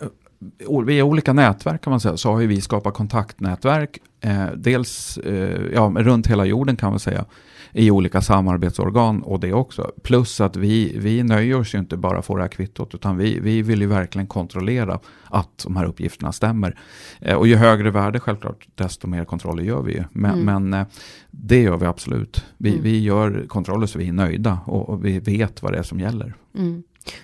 via 0.86 1.04
olika 1.04 1.34
nätverk 1.34 1.82
kan 1.84 1.92
man 1.92 2.00
säga, 2.00 2.18
så 2.18 2.32
har 2.32 2.38
vi 2.38 2.62
skapat 2.62 2.94
kontaktnätverk. 2.94 4.00
Eh, 4.22 4.48
dels 4.56 5.18
eh, 5.18 5.62
ja, 5.74 5.94
runt 5.96 6.28
hela 6.28 6.46
jorden 6.46 6.76
kan 6.76 6.90
man 6.90 7.00
säga 7.00 7.26
i 7.74 7.92
olika 7.92 8.22
samarbetsorgan 8.22 9.24
och 9.24 9.40
det 9.40 9.54
också. 9.54 9.92
Plus 10.04 10.42
att 10.42 10.56
vi, 10.56 10.98
vi 11.00 11.24
nöjer 11.24 11.60
oss 11.60 11.76
ju 11.76 11.80
inte 11.80 11.98
bara 11.98 12.22
få 12.22 12.36
det 12.36 12.42
här 12.42 12.50
kvittot 12.50 12.96
utan 12.96 13.18
vi, 13.18 13.40
vi 13.40 13.62
vill 13.62 13.82
ju 13.82 13.88
verkligen 13.88 14.28
kontrollera 14.28 15.00
att 15.24 15.64
de 15.64 15.76
här 15.76 15.86
uppgifterna 15.86 16.32
stämmer. 16.32 16.80
Eh, 17.20 17.36
och 17.36 17.48
ju 17.48 17.56
högre 17.56 17.92
värde 17.92 18.20
självklart 18.20 18.68
desto 18.76 19.08
mer 19.08 19.26
kontroller 19.26 19.64
gör 19.64 19.82
vi 19.82 19.94
ju. 19.94 20.04
Men, 20.12 20.42
mm. 20.42 20.46
men 20.46 20.82
eh, 20.82 20.88
det 21.32 21.62
gör 21.62 21.78
vi 21.78 21.86
absolut. 21.86 22.46
Vi, 22.58 22.70
mm. 22.70 22.84
vi 22.84 23.04
gör 23.04 23.46
kontroller 23.48 23.88
så 23.88 24.00
vi 24.00 24.08
är 24.08 24.14
nöjda 24.14 24.60
och, 24.66 24.90
och, 24.90 25.06
vi 25.06 25.20
vet 25.20 25.62
vad 25.62 25.72
det 25.72 25.78
är 25.78 25.84
som 25.84 26.00
gäller. 26.00 26.34
Mm. 26.56 26.84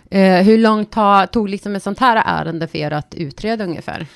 Eh, 0.09 0.45
hur 0.45 0.57
långt 0.57 0.95
tog 1.31 1.49
liksom 1.49 1.75
ett 1.75 1.83
sånt 1.83 1.99
här 1.99 2.23
ärende 2.25 2.67
för 2.67 2.77
er 2.77 2.91
att 2.91 3.15
utreda 3.15 3.63
ungefär? 3.63 4.07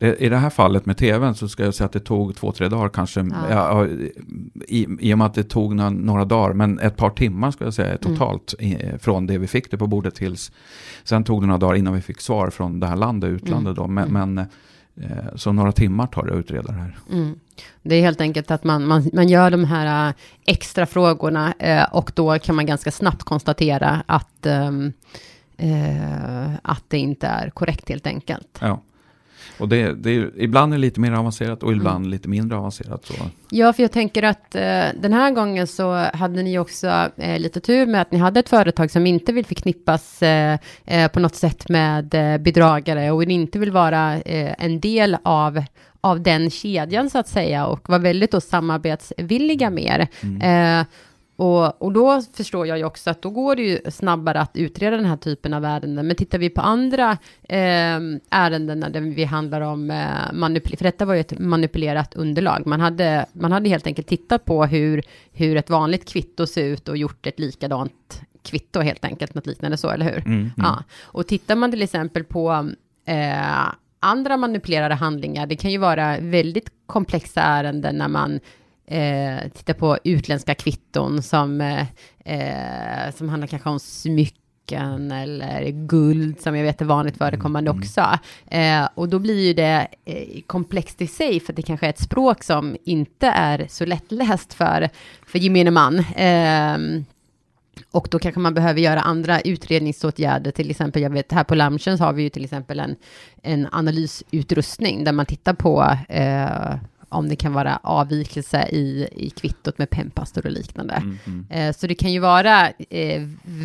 Det, 0.00 0.16
I 0.16 0.28
det 0.28 0.36
här 0.36 0.50
fallet 0.50 0.86
med 0.86 0.96
tvn 0.96 1.34
så 1.34 1.48
ska 1.48 1.64
jag 1.64 1.74
säga 1.74 1.86
att 1.86 1.92
det 1.92 2.00
tog 2.00 2.36
två, 2.36 2.52
tre 2.52 2.68
dagar 2.68 2.88
kanske. 2.88 3.20
Ja. 3.20 3.50
Ja, 3.50 3.86
i, 4.68 4.86
I 5.00 5.14
och 5.14 5.18
med 5.18 5.26
att 5.26 5.34
det 5.34 5.42
tog 5.42 5.74
några, 5.74 5.90
några 5.90 6.24
dagar, 6.24 6.52
men 6.52 6.78
ett 6.78 6.96
par 6.96 7.10
timmar 7.10 7.50
ska 7.50 7.64
jag 7.64 7.74
säga 7.74 7.96
totalt. 7.96 8.54
Mm. 8.58 8.72
I, 8.72 8.98
från 8.98 9.26
det 9.26 9.38
vi 9.38 9.46
fick 9.46 9.70
det 9.70 9.78
på 9.78 9.86
bordet 9.86 10.14
tills. 10.14 10.52
Sen 11.04 11.24
tog 11.24 11.42
det 11.42 11.46
några 11.46 11.58
dagar 11.58 11.74
innan 11.74 11.94
vi 11.94 12.00
fick 12.00 12.20
svar 12.20 12.50
från 12.50 12.80
det 12.80 12.86
här 12.86 12.96
landet, 12.96 13.30
utlandet 13.30 13.76
mm. 13.78 13.86
då. 13.86 13.86
Men, 13.86 14.08
mm. 14.08 14.34
men 14.34 14.46
eh, 15.04 15.36
så 15.36 15.52
några 15.52 15.72
timmar 15.72 16.06
tar 16.06 16.26
det 16.26 16.32
att 16.32 16.38
utreda 16.38 16.72
det 16.72 16.78
här. 16.78 16.98
Mm. 17.12 17.38
Det 17.82 17.94
är 17.94 18.00
helt 18.00 18.20
enkelt 18.20 18.50
att 18.50 18.64
man, 18.64 18.86
man, 18.86 19.10
man 19.12 19.28
gör 19.28 19.50
de 19.50 19.64
här 19.64 20.08
äh, 20.08 20.14
extra 20.46 20.86
frågorna 20.86 21.54
eh, 21.58 21.84
och 21.92 22.12
då 22.14 22.38
kan 22.38 22.56
man 22.56 22.66
ganska 22.66 22.90
snabbt 22.90 23.22
konstatera 23.22 24.02
att, 24.06 24.46
ehm, 24.46 24.92
eh, 25.56 26.54
att 26.62 26.84
det 26.88 26.98
inte 26.98 27.26
är 27.26 27.50
korrekt 27.50 27.88
helt 27.88 28.06
enkelt. 28.06 28.58
Ja. 28.60 28.80
Och 29.58 29.68
det, 29.68 29.92
det 29.92 30.10
är, 30.10 30.30
ibland 30.36 30.72
är 30.72 30.76
det 30.76 30.80
lite 30.80 31.00
mer 31.00 31.12
avancerat 31.12 31.62
och 31.62 31.72
ibland 31.72 31.96
mm. 31.96 32.10
lite 32.10 32.28
mindre 32.28 32.58
avancerat. 32.58 33.04
Så. 33.04 33.14
Ja, 33.50 33.72
för 33.72 33.82
jag 33.82 33.92
tänker 33.92 34.22
att 34.22 34.54
eh, 34.54 34.84
den 35.00 35.12
här 35.12 35.30
gången 35.30 35.66
så 35.66 35.92
hade 36.14 36.42
ni 36.42 36.58
också 36.58 37.10
eh, 37.16 37.38
lite 37.38 37.60
tur 37.60 37.86
med 37.86 38.02
att 38.02 38.12
ni 38.12 38.18
hade 38.18 38.40
ett 38.40 38.48
företag 38.48 38.90
som 38.90 39.06
inte 39.06 39.32
vill 39.32 39.46
förknippas 39.46 40.22
eh, 40.22 40.58
eh 40.86 41.10
på 41.10 41.20
något 41.20 41.34
sätt 41.34 41.68
med 41.68 42.14
eh, 42.14 42.38
bedragare 42.38 43.10
och 43.10 43.22
inte 43.22 43.58
vill 43.58 43.72
vara 43.72 44.16
eh, 44.16 44.54
en 44.58 44.80
del 44.80 45.16
av 45.22 45.62
av 46.02 46.20
den 46.20 46.50
kedjan 46.50 47.10
så 47.10 47.18
att 47.18 47.28
säga 47.28 47.66
och 47.66 47.88
var 47.88 47.98
väldigt 47.98 48.32
då 48.32 48.40
samarbetsvilliga 48.40 49.70
med 49.70 50.06
Mm. 50.22 50.86
Och, 51.40 51.82
och 51.82 51.92
då 51.92 52.22
förstår 52.34 52.66
jag 52.66 52.78
ju 52.78 52.84
också 52.84 53.10
att 53.10 53.22
då 53.22 53.30
går 53.30 53.56
det 53.56 53.62
ju 53.62 53.90
snabbare 53.90 54.40
att 54.40 54.56
utreda 54.56 54.96
den 54.96 55.04
här 55.04 55.16
typen 55.16 55.54
av 55.54 55.64
ärenden. 55.64 56.06
Men 56.06 56.16
tittar 56.16 56.38
vi 56.38 56.50
på 56.50 56.60
andra 56.60 57.10
eh, 57.42 57.98
ärenden 58.30 58.80
där 58.80 59.00
vi 59.00 59.24
handlar 59.24 59.60
om 59.60 59.90
eh, 59.90 60.32
manipulering, 60.32 60.76
för 60.76 60.84
detta 60.84 61.04
var 61.04 61.14
ju 61.14 61.20
ett 61.20 61.38
manipulerat 61.38 62.14
underlag. 62.14 62.66
Man 62.66 62.80
hade, 62.80 63.26
man 63.32 63.52
hade 63.52 63.68
helt 63.68 63.86
enkelt 63.86 64.06
tittat 64.06 64.44
på 64.44 64.64
hur, 64.64 65.02
hur 65.32 65.56
ett 65.56 65.70
vanligt 65.70 66.08
kvitto 66.08 66.46
ser 66.46 66.64
ut 66.64 66.88
och 66.88 66.96
gjort 66.96 67.26
ett 67.26 67.38
likadant 67.38 68.22
kvitto 68.42 68.80
helt 68.80 69.04
enkelt, 69.04 69.34
något 69.34 69.46
liknande 69.46 69.76
så, 69.76 69.90
eller 69.90 70.06
hur? 70.06 70.18
Mm, 70.26 70.38
mm. 70.38 70.52
Ja. 70.56 70.84
Och 71.02 71.26
tittar 71.26 71.56
man 71.56 71.70
till 71.70 71.82
exempel 71.82 72.24
på 72.24 72.70
eh, 73.06 73.68
andra 74.00 74.36
manipulerade 74.36 74.94
handlingar, 74.94 75.46
det 75.46 75.56
kan 75.56 75.70
ju 75.70 75.78
vara 75.78 76.16
väldigt 76.20 76.72
komplexa 76.86 77.40
ärenden 77.40 77.96
när 77.96 78.08
man 78.08 78.40
eh, 78.90 79.48
titta 79.54 79.74
på 79.74 79.98
utländska 80.04 80.54
kvitton 80.54 81.22
som, 81.22 81.60
eh, 81.60 81.86
eh, 82.24 83.14
som 83.14 83.28
handlar 83.28 83.46
kanske 83.46 83.68
om 83.68 83.80
smycken 83.80 85.12
eller 85.12 85.70
guld 85.70 86.40
som 86.40 86.56
jag 86.56 86.64
vet 86.64 86.80
är 86.80 86.84
vanligt 86.84 87.16
förekommande 87.16 87.70
mm. 87.70 87.80
också. 87.80 88.18
Eh, 88.46 88.88
och 88.94 89.08
då 89.08 89.18
blir 89.18 89.46
ju 89.46 89.54
det 89.54 89.88
eh, 90.04 90.40
komplext 90.46 91.02
i 91.02 91.06
sig 91.06 91.40
för 91.40 91.52
det 91.52 91.62
kanske 91.62 91.86
är 91.86 91.90
ett 91.90 91.98
språk 91.98 92.42
som 92.42 92.76
inte 92.84 93.26
är 93.26 93.66
så 93.68 93.84
lättläst 93.84 94.54
för, 94.54 94.88
för 95.26 95.38
gemene 95.38 95.70
man. 95.70 95.98
Eh, 95.98 97.04
och 97.90 98.08
då 98.10 98.18
kanske 98.18 98.40
man 98.40 98.54
behöver 98.54 98.80
göra 98.80 99.00
andra 99.00 99.40
utredningsåtgärder, 99.40 100.50
till 100.50 100.70
exempel, 100.70 101.02
jag 101.02 101.10
vet 101.10 101.32
här 101.32 101.44
på 101.44 101.54
Lamchen 101.54 101.98
har 101.98 102.12
vi 102.12 102.22
ju 102.22 102.28
till 102.28 102.44
exempel 102.44 102.80
en, 102.80 102.96
en 103.42 103.68
analysutrustning 103.72 105.04
där 105.04 105.12
man 105.12 105.26
tittar 105.26 105.54
på 105.54 105.96
eh, 106.08 106.74
om 107.10 107.28
det 107.28 107.36
kan 107.36 107.52
vara 107.52 107.76
avvikelse 107.82 108.68
i, 108.68 109.08
i 109.12 109.30
kvittot 109.30 109.78
med 109.78 109.90
pennpastor 109.90 110.46
och 110.46 110.52
liknande. 110.52 110.94
Mm, 110.94 111.18
mm. 111.26 111.46
Eh, 111.50 111.74
så 111.76 111.86
det 111.86 111.94
kan 111.94 112.12
ju 112.12 112.18
vara 112.18 112.68
eh, 112.90 113.22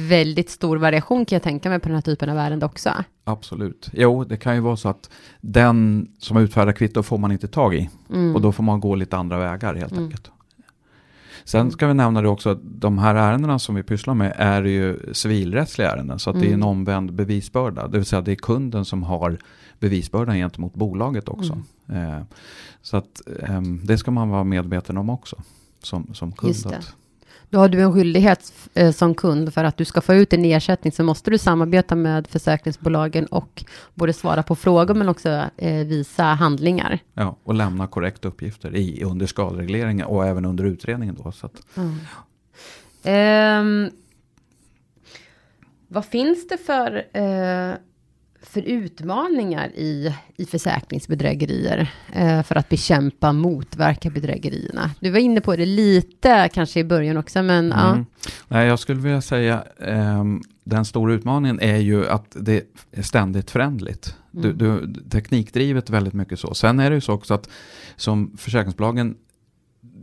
väldigt 0.10 0.50
stor 0.50 0.78
variation 0.78 1.26
kan 1.26 1.36
jag 1.36 1.44
tänka 1.44 1.70
mig 1.70 1.80
på 1.80 1.88
den 1.88 1.96
här 1.96 2.02
typen 2.02 2.30
av 2.30 2.38
ärende 2.38 2.66
också. 2.66 2.90
Absolut. 3.24 3.90
Jo, 3.94 4.24
det 4.24 4.38
kan 4.38 4.56
ju 4.56 4.62
vara 4.62 4.78
så 4.78 4.90
att 4.90 5.10
den 5.42 6.08
som 6.20 6.38
utfärdar 6.38 6.74
kvitto 6.74 7.04
får 7.04 7.18
man 7.18 7.32
inte 7.32 7.48
tag 7.48 7.76
i. 7.76 7.90
Mm. 8.10 8.36
Och 8.36 8.42
då 8.42 8.52
får 8.52 8.64
man 8.64 8.80
gå 8.80 8.96
lite 8.96 9.18
andra 9.18 9.38
vägar 9.38 9.76
helt 9.76 9.92
Mm. 9.92 10.04
enkelt. 10.04 10.32
Sen 11.48 11.72
ska 11.72 11.88
vi 11.88 11.94
nämna 11.94 12.22
det 12.22 12.28
också 12.28 12.50
att 12.50 12.60
de 12.64 12.98
här 12.98 13.16
ärendena 13.16 13.60
som 13.60 13.76
vi 13.76 13.84
pysslar 13.84 14.14
med 14.14 14.34
är 14.38 14.64
ju 14.64 15.00
civilrättsliga 15.14 15.92
ärenden. 15.92 16.20
Så 16.20 16.30
att 16.30 16.40
det 16.40 16.46
är 16.46 16.48
en 16.48 16.54
Mm. 16.54 16.68
omvänd 16.68 17.14
bevisbörda. 17.14 17.88
Det 17.88 17.98
vill 17.98 18.06
säga 18.06 18.22
det 18.22 18.32
är 18.32 18.36
kunden 18.36 18.86
som 18.86 19.04
har 19.04 19.38
bevisbördan 19.90 20.36
gentemot 20.36 20.74
bolaget 20.74 21.30
också. 21.30 21.58
Mm. 21.90 22.10
Eh, 22.10 22.22
så 22.82 22.98
att 22.98 23.22
ehm, 23.44 23.82
det 23.84 23.98
ska 23.98 24.12
man 24.12 24.30
vara 24.30 24.44
medveten 24.44 24.98
om 24.98 25.10
också. 25.10 25.36
Som, 25.80 26.14
som 26.14 26.32
kund. 26.32 26.56
Då 27.50 27.60
har 27.60 27.70
du 27.70 27.82
en 27.82 27.94
skyldighet 27.94 28.54
eh, 28.74 28.92
som 28.92 29.16
kund 29.16 29.54
för 29.54 29.64
att 29.64 29.78
du 29.78 29.86
ska 29.86 30.02
få 30.02 30.14
ut 30.14 30.34
en 30.34 30.46
ersättning 30.46 30.92
så 30.92 31.04
måste 31.04 31.32
du 31.32 31.38
samarbeta 31.38 31.96
med 31.96 32.28
försäkringsbolagen 32.28 33.26
och 33.26 33.66
både 33.94 34.14
svara 34.14 34.44
på 34.44 34.56
frågor 34.56 34.94
men 34.94 35.10
också 35.10 35.44
eh, 35.58 35.86
visa 35.86 36.24
handlingar. 36.24 37.00
ja, 37.14 37.36
och 37.44 37.54
lämna 37.54 37.88
korrekta 37.88 38.28
uppgifter 38.28 38.76
i, 38.76 39.04
under 39.04 39.26
skaderegleringen 39.26 40.06
och 40.06 40.26
även 40.26 40.46
under 40.46 40.64
utredningen. 40.64 41.18
Då, 41.24 41.32
så 41.32 41.46
att, 41.46 41.62
Ehm, 43.04 43.90
vad 45.88 46.06
finns 46.06 46.48
det 46.48 46.58
för, 46.58 47.06
eh, 47.14 47.76
för 48.50 48.62
utmaningar 48.62 49.68
i, 49.76 50.16
i 50.38 50.46
försäkringsbedrägerier 50.46 51.92
eh, 52.14 52.44
för 52.44 52.56
att 52.56 52.70
bekämpa, 52.70 53.34
motverka 53.34 54.10
bedrägerierna? 54.10 54.92
Du 55.00 55.10
var 55.10 55.20
inne 55.20 55.42
på 55.42 55.56
det 55.56 55.66
lite 55.66 56.50
kanske 56.54 56.80
i 56.80 56.84
början 56.84 57.18
också, 57.18 57.44
men 57.44 57.70
ja. 57.76 57.92
Mm. 57.92 58.06
Nej, 58.48 58.68
jag 58.68 58.80
skulle 58.80 59.02
vilja 59.02 59.22
säga 59.22 59.64
ehm, 59.80 60.42
den 60.64 60.86
stora 60.86 61.14
utmaningen 61.14 61.60
är 61.60 61.78
ju 61.78 62.08
att 62.08 62.36
det 62.40 62.64
är 62.92 63.02
ständigt 63.02 63.52
förändligt. 63.52 64.16
Du, 64.32 64.50
Mm. 64.50 64.58
du, 64.58 64.94
teknikdrivet 65.10 65.90
väldigt 65.90 66.14
mycket 66.14 66.40
så. 66.40 66.54
Sen 66.54 66.80
är 66.80 66.90
det 66.90 66.96
ju 66.96 67.02
så 67.02 67.14
också 67.14 67.34
att 67.34 67.50
som 67.96 68.38
försäkringsbolagen 68.38 69.16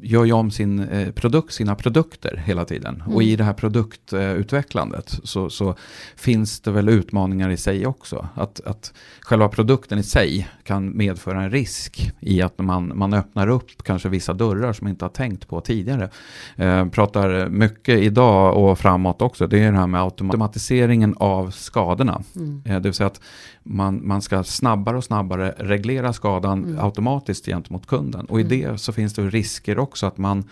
gör 0.03 0.25
ju 0.25 0.33
om 0.33 0.51
sin 0.51 0.79
eh, 0.79 1.13
produkt, 1.13 1.53
sina 1.53 1.75
produkter 1.75 2.43
hela 2.47 2.65
tiden. 2.65 3.03
Mm. 3.05 3.15
Och 3.15 3.23
i 3.23 3.37
det 3.37 3.45
här 3.45 3.53
produktutvecklandet 3.53 5.21
så, 5.25 5.51
så 5.51 5.75
finns 6.17 6.61
det 6.61 6.71
väl 6.71 6.89
utmaningar 6.89 7.51
i 7.51 7.57
sig 7.57 7.87
också. 7.87 8.29
Att, 8.35 8.61
att 8.61 8.93
själva 9.21 9.49
produkten 9.49 9.99
i 9.99 10.03
sig 10.03 10.49
kan 10.65 10.97
medföra 10.97 11.43
en 11.43 11.51
risk 11.51 12.13
i 12.21 12.43
att 12.43 12.59
man, 12.59 12.93
man 12.95 13.15
öppnar 13.15 13.49
upp 13.49 13.83
kanske 13.83 14.09
vissa 14.09 14.33
dörrar 14.33 14.73
som 14.73 14.85
man 14.85 14.91
inte 14.91 15.05
har 15.05 15.11
tänkt 15.11 15.49
på 15.49 15.61
tidigare. 15.61 16.11
Eh, 16.57 16.89
pratar 16.89 17.49
mycket 17.49 18.01
idag 18.01 18.57
och 18.57 18.79
framåt 18.79 19.23
också, 19.23 19.47
det 19.47 19.59
är 19.59 19.73
det 19.73 19.79
här 19.79 19.87
med 19.87 20.03
automatiseringen 20.03 21.15
av 21.19 21.51
skadorna. 21.51 22.23
Mm. 22.37 22.63
Eh, 22.65 22.75
det 22.75 22.81
vill 22.81 22.95
säga 22.95 23.07
att 23.07 23.21
man, 23.63 24.07
man 24.09 24.23
ska 24.23 24.45
snabbare 24.45 24.97
och 24.97 25.05
snabbare 25.05 25.55
reglera 25.59 26.13
skadan 26.13 26.65
Mm. 26.65 26.85
automatiskt 26.85 27.47
gentemot 27.47 27.87
kunden. 27.87 28.27
Och 28.27 28.41
i 28.41 28.43
Mm. 28.43 28.59
det 28.73 28.79
så 28.79 28.93
finns 28.93 29.15
det 29.15 29.23
risker 29.23 29.79
också 29.79 29.92
att 30.07 30.19
man, 30.19 30.45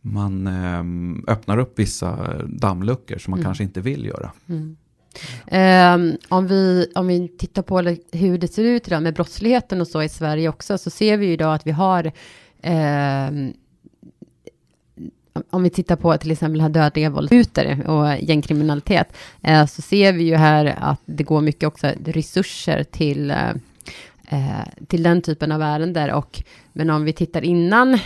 man 0.00 0.46
ehm, 0.46 1.24
öppnar 1.28 1.58
upp 1.58 1.78
vissa 1.78 2.34
dammluckor 2.46 3.18
som 3.18 3.30
man 3.30 3.38
Mm. 3.40 3.44
kanske 3.44 3.64
inte 3.64 3.80
vill 3.80 4.04
göra. 4.04 4.32
Mm. 4.48 4.76
Ehm, 5.46 6.12
om, 6.28 6.46
vi, 6.46 6.92
om 6.94 7.06
vi 7.06 7.28
tittar 7.28 7.62
på 7.62 7.78
hur 8.12 8.38
det 8.38 8.48
ser 8.48 8.64
ut 8.64 8.86
idag 8.88 9.02
med 9.02 9.14
brottsligheten 9.14 9.80
och 9.80 9.88
så 9.88 10.02
i 10.02 10.08
Sverige 10.08 10.48
också, 10.48 10.78
så 10.78 10.90
ser 10.90 11.16
vi 11.16 11.26
ju 11.26 11.32
idag 11.32 11.54
att 11.54 11.66
vi 11.66 11.70
har 11.70 12.12
ehm, 12.62 13.52
om- 15.50 15.62
vi 15.62 15.70
tittar 15.70 15.96
på 15.96 16.16
till 16.18 16.30
exempel 16.30 16.60
här 16.60 16.68
dödliga 16.68 17.10
våldsuter 17.10 17.88
och 17.90 18.16
gängkriminalitet, 18.22 19.06
eh, 19.42 19.66
så 19.66 19.82
ser 19.82 20.12
vi 20.12 20.24
ju 20.24 20.34
här 20.36 20.74
att 20.80 21.00
det 21.06 21.24
går 21.24 21.40
mycket 21.40 21.66
också 21.66 21.90
resurser 22.04 22.84
till, 22.84 23.30
eh, 23.30 23.36
eh, 24.28 24.86
till 24.86 25.02
den 25.02 25.22
typen 25.22 25.52
av 25.52 25.62
ärenden. 25.62 26.10
Och, 26.10 26.42
men 26.72 26.90
om 26.90 27.04
vi 27.04 27.12
tittar 27.12 27.44
innan, 27.44 27.98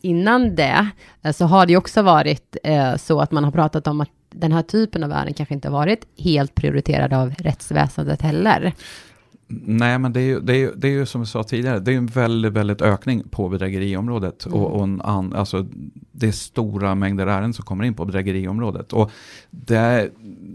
innan 0.00 0.54
det, 0.54 0.88
eh, 1.22 1.32
så 1.32 1.44
har 1.44 1.66
det 1.66 1.72
ju 1.72 1.76
också 1.76 2.02
varit 2.02 2.56
eh, 2.64 2.96
så 2.96 3.20
att 3.20 3.32
man 3.32 3.44
har 3.44 3.50
pratat 3.50 3.86
om 3.86 4.00
att 4.00 4.10
den 4.30 4.52
här 4.52 4.62
typen 4.62 5.04
av 5.04 5.12
ärenden 5.12 5.34
kanske 5.34 5.54
inte 5.54 5.68
har 5.68 5.72
varit 5.72 6.06
helt 6.18 6.54
prioriterad 6.54 7.12
av 7.12 7.34
rättsväsendet 7.38 8.22
heller. 8.22 8.72
Nej, 9.52 9.98
men 9.98 10.12
det 10.12 10.20
är, 10.20 10.24
ju, 10.24 10.40
det, 10.40 10.52
är 10.52 10.56
ju, 10.56 10.72
det 10.76 10.88
är 10.88 10.92
ju 10.92 11.06
som 11.06 11.20
jag 11.20 11.28
sa 11.28 11.42
tidigare, 11.42 11.78
det 11.78 11.92
är 11.92 11.96
en 11.96 12.06
väldigt, 12.06 12.52
väldigt 12.52 12.82
ökning 12.82 13.22
på 13.30 13.48
bedrägeriområdet. 13.48 14.46
Mm. 14.46 14.58
Och, 14.58 14.76
och, 14.76 14.82
en 14.82 15.00
an, 15.00 15.32
alltså, 15.32 15.66
det 16.12 16.28
är 16.28 16.32
stora 16.32 16.94
mängder 16.94 17.26
ärenden 17.26 17.52
som 17.52 17.64
kommer 17.64 17.84
in 17.84 17.94
på 17.94 18.04
bedrägeriområdet. 18.04 18.92
Och, 18.92 19.10
det, 19.50 20.10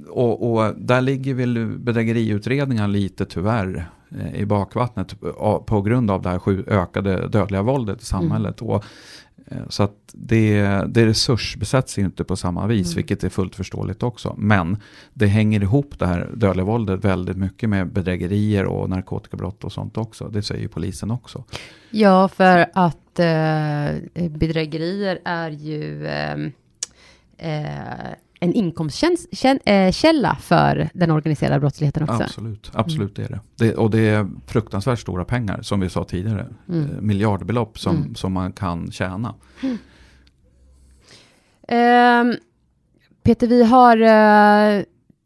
och, 0.10 0.52
och 0.54 0.74
där 0.78 1.02
ligger 1.02 1.34
väl 1.34 1.68
bedrägeriutredningar 1.68 2.88
lite 2.88 3.26
tyvärr 3.26 3.90
eh, 4.12 4.42
i 4.42 4.46
bakvattnet 4.46 5.16
eh, 5.24 5.58
på 5.58 5.82
grund 5.82 6.12
av 6.12 6.22
det 6.22 6.30
här 6.30 6.70
ökade 6.70 7.28
dödliga 7.28 7.62
våldet 7.62 8.02
i 8.02 8.06
samhället. 8.06 8.62
Och, 8.62 8.76
eh, 8.76 8.82
så 9.70 9.84
att 9.84 9.96
det, 10.14 10.62
det 10.88 11.06
resursbesätts 11.06 11.98
inte 11.98 12.24
på 12.24 12.36
samma 12.36 12.68
vis, 12.68 12.88
Mm. 12.88 12.96
vilket 12.96 13.24
är 13.24 13.30
fullt 13.30 13.56
förståeligt 13.56 14.04
också. 14.04 14.36
Men 14.38 14.78
det 15.14 15.28
hänger 15.28 15.62
ihop 15.64 16.00
det 16.00 16.06
här 16.08 16.30
dödliga 16.36 16.66
våldet 16.66 17.06
väldigt 17.06 17.38
mycket 17.38 17.70
med 17.70 17.88
bedrägerier 17.94 18.66
och 18.66 18.90
narkotikabrott 18.90 19.64
och 19.64 19.72
sånt 19.72 19.98
också. 19.98 20.28
Det 20.28 20.42
säger 20.44 20.62
ju 20.62 20.68
polisen 20.68 21.12
också. 21.12 21.44
Ja, 21.90 22.28
för 22.28 22.66
att 22.74 23.20
eh, 23.20 24.30
bedrägerier 24.30 25.20
är 25.26 25.50
ju 25.50 26.08
eh, 26.08 26.38
eh, 27.38 28.14
en 28.40 28.54
inkomstkälla 28.54 30.38
för 30.42 30.90
den 30.94 31.12
organiserade 31.12 31.60
brottsligheten 31.60 32.04
också. 32.04 32.24
Absolut, 32.24 32.72
absolut 32.74 33.20
är 33.20 33.30
det. 33.30 33.40
det. 33.56 33.76
Och 33.76 33.92
det 33.92 34.00
är 34.00 34.28
fruktansvärt 34.48 35.00
stora 35.00 35.26
pengar, 35.26 35.62
som 35.62 35.80
vi 35.80 35.90
sa 35.90 36.04
tidigare. 36.04 36.48
Mm. 36.70 36.82
Eh, 36.90 37.02
Miljardbelopp 37.02 37.80
som, 37.80 37.96
Mm. 37.96 38.16
som 38.16 38.34
man 38.34 38.54
kan 38.54 38.92
tjäna. 38.92 39.36
Ehm, 41.68 42.34
Peter, 43.24 43.48
vi 43.48 43.64
har 43.64 43.98
eh, 44.02 44.84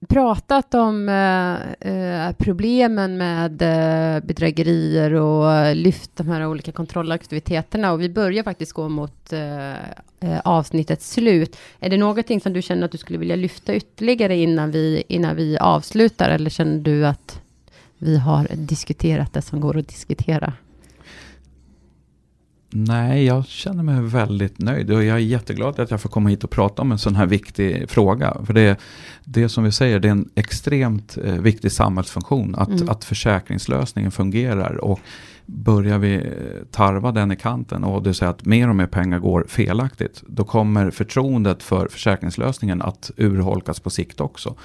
pratat 0.07 0.73
om 0.73 1.09
eh, 1.09 1.91
eh, 1.91 2.31
problemen 2.37 3.17
med 3.17 3.61
eh, 3.61 4.23
bedrägerier 4.23 5.13
och 5.13 5.75
lyft 5.75 6.15
de 6.15 6.27
här 6.27 6.47
olika 6.47 6.71
kontrollaktiviteterna 6.71 7.91
och 7.91 8.01
vi 8.01 8.09
börjar 8.09 8.43
faktiskt 8.43 8.73
gå 8.73 8.89
mot 8.89 9.33
eh, 9.33 9.73
eh, 10.19 10.39
avsnittets 10.43 11.11
slut. 11.11 11.57
Är 11.79 11.89
det 11.89 11.97
någonting 11.97 12.41
som 12.41 12.53
du 12.53 12.61
känner 12.61 12.85
att 12.85 12.91
du 12.91 12.97
skulle 12.97 13.19
vilja 13.19 13.35
lyfta 13.35 13.75
ytterligare 13.75 14.35
innan 14.35 14.71
vi, 14.71 15.03
innan 15.07 15.35
vi 15.35 15.57
avslutar 15.57 16.29
eller 16.29 16.49
känner 16.49 16.79
du 16.79 17.07
att 17.07 17.41
vi 17.97 18.17
har 18.17 18.47
diskuterat 18.55 19.33
det 19.33 19.41
som 19.41 19.61
går 19.61 19.77
att 19.77 19.87
diskutera? 19.87 20.53
Nej, 22.71 23.25
jag 23.25 23.45
känner 23.45 23.83
mig 23.83 24.01
väldigt 24.01 24.59
nöjd 24.59 24.91
och 24.91 25.03
jag 25.03 25.15
är 25.15 25.19
jätteglad 25.21 25.79
att 25.79 25.91
jag 25.91 26.01
får 26.01 26.09
komma 26.09 26.29
hit 26.29 26.43
och 26.43 26.49
prata 26.49 26.81
om 26.81 26.91
en 26.91 26.97
sån 26.97 27.15
här 27.15 27.25
viktig 27.25 27.89
fråga. 27.89 28.37
För 28.45 28.53
det, 28.53 28.79
det 29.23 29.49
som 29.49 29.63
vi 29.63 29.71
säger, 29.71 29.99
det 29.99 30.07
är 30.07 30.11
en 30.11 30.29
extremt 30.35 31.17
eh, 31.23 31.33
viktig 31.33 31.71
samhällsfunktion 31.71 32.55
att, 32.55 32.69
Mm. 32.69 32.89
att 32.89 33.03
försäkringslösningen 33.03 34.11
fungerar. 34.11 34.75
Och 34.75 34.99
börjar 35.45 35.97
vi 35.97 36.15
eh, 36.15 36.21
tarva 36.71 37.11
den 37.11 37.31
i 37.31 37.35
kanten 37.35 37.83
och 37.83 38.03
det 38.03 38.13
säger 38.13 38.29
att 38.29 38.45
mer 38.45 38.69
och 38.69 38.75
mer 38.75 38.87
pengar 38.87 39.19
går 39.19 39.45
felaktigt, 39.49 40.23
då 40.27 40.43
kommer 40.43 40.91
förtroendet 40.91 41.63
för 41.63 41.87
försäkringslösningen 41.87 42.81
att 42.81 43.11
urholkas 43.17 43.79
på 43.79 43.89
sikt 43.89 44.21
också. 44.21 44.55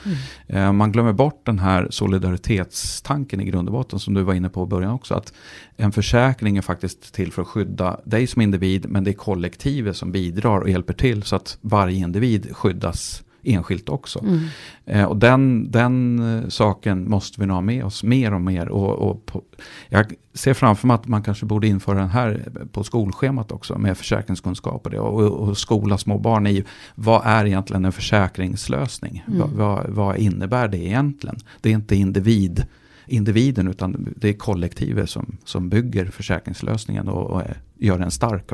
Eh, 0.46 0.72
Man 0.72 0.92
glömmer 0.92 1.12
bort 1.12 1.46
den 1.46 1.58
här 1.58 1.86
solidaritetstanken 1.90 3.40
i 3.40 3.44
grund 3.44 3.68
och 3.68 3.72
botten 3.72 3.98
som 3.98 4.14
du 4.14 4.22
var 4.22 4.34
inne 4.34 4.48
på 4.48 4.62
i 4.64 4.66
början 4.66 4.90
också. 4.92 5.14
Att 5.14 5.32
en 5.76 5.92
försäkring 5.92 6.56
är 6.56 6.62
faktiskt 6.62 7.14
till 7.14 7.32
för 7.32 7.42
att 7.42 7.48
skydda 7.48 7.93
dig 8.04 8.26
som 8.26 8.42
individ 8.42 8.86
men 8.88 9.04
det 9.04 9.10
är 9.10 9.14
kollektivet 9.14 9.96
som 9.96 10.12
bidrar 10.12 10.60
och 10.60 10.70
hjälper 10.70 10.94
till 10.94 11.22
så 11.22 11.36
att 11.36 11.58
varje 11.60 11.98
individ 11.98 12.56
skyddas 12.56 13.24
enskilt 13.44 13.88
också. 13.88 14.18
Mm. 14.18 14.40
Eh, 14.84 15.04
och 15.04 15.16
den, 15.16 15.70
den 15.70 16.18
eh, 16.18 16.48
saken 16.48 17.10
måste 17.10 17.40
vi 17.40 17.46
nog 17.46 17.54
ha 17.54 17.60
med 17.60 17.84
oss 17.84 18.02
mer 18.02 18.34
och 18.34 18.40
mer. 18.40 18.68
Och, 18.68 19.10
och 19.10 19.26
på, 19.26 19.42
jag 19.88 20.12
ser 20.34 20.54
framför 20.54 20.86
mig 20.86 20.94
att 20.94 21.08
man 21.08 21.22
kanske 21.22 21.46
borde 21.46 21.66
införa 21.66 21.98
den 21.98 22.08
här 22.08 22.48
på 22.72 22.84
skolschemat 22.84 23.52
också 23.52 23.78
med 23.78 23.98
försäkringskunskap 23.98 24.84
och 24.84 24.90
det. 24.90 24.98
Och, 24.98 25.48
och 25.48 25.58
skola 25.58 25.98
små 25.98 26.18
barn 26.18 26.46
i 26.46 26.64
vad 26.94 27.22
är 27.24 27.46
egentligen 27.46 27.84
en 27.84 27.92
försäkringslösning? 27.92 29.24
Mm. 29.26 29.40
Vad, 29.40 29.50
vad, 29.50 29.86
vad 29.88 30.16
innebär 30.16 30.68
det 30.68 30.78
egentligen? 30.78 31.36
Det 31.60 31.68
är 31.68 31.74
inte 31.74 31.96
individ, 31.96 32.66
individen 33.06 33.68
utan 33.68 34.14
det 34.16 34.28
är 34.28 34.32
kollektivet 34.32 35.10
som, 35.10 35.36
som 35.44 35.68
bygger 35.68 36.06
försäkringslösningen 36.06 37.08
och, 37.08 37.30
och 37.30 37.42
gör 37.78 37.98
den 37.98 38.10
stark. 38.10 38.50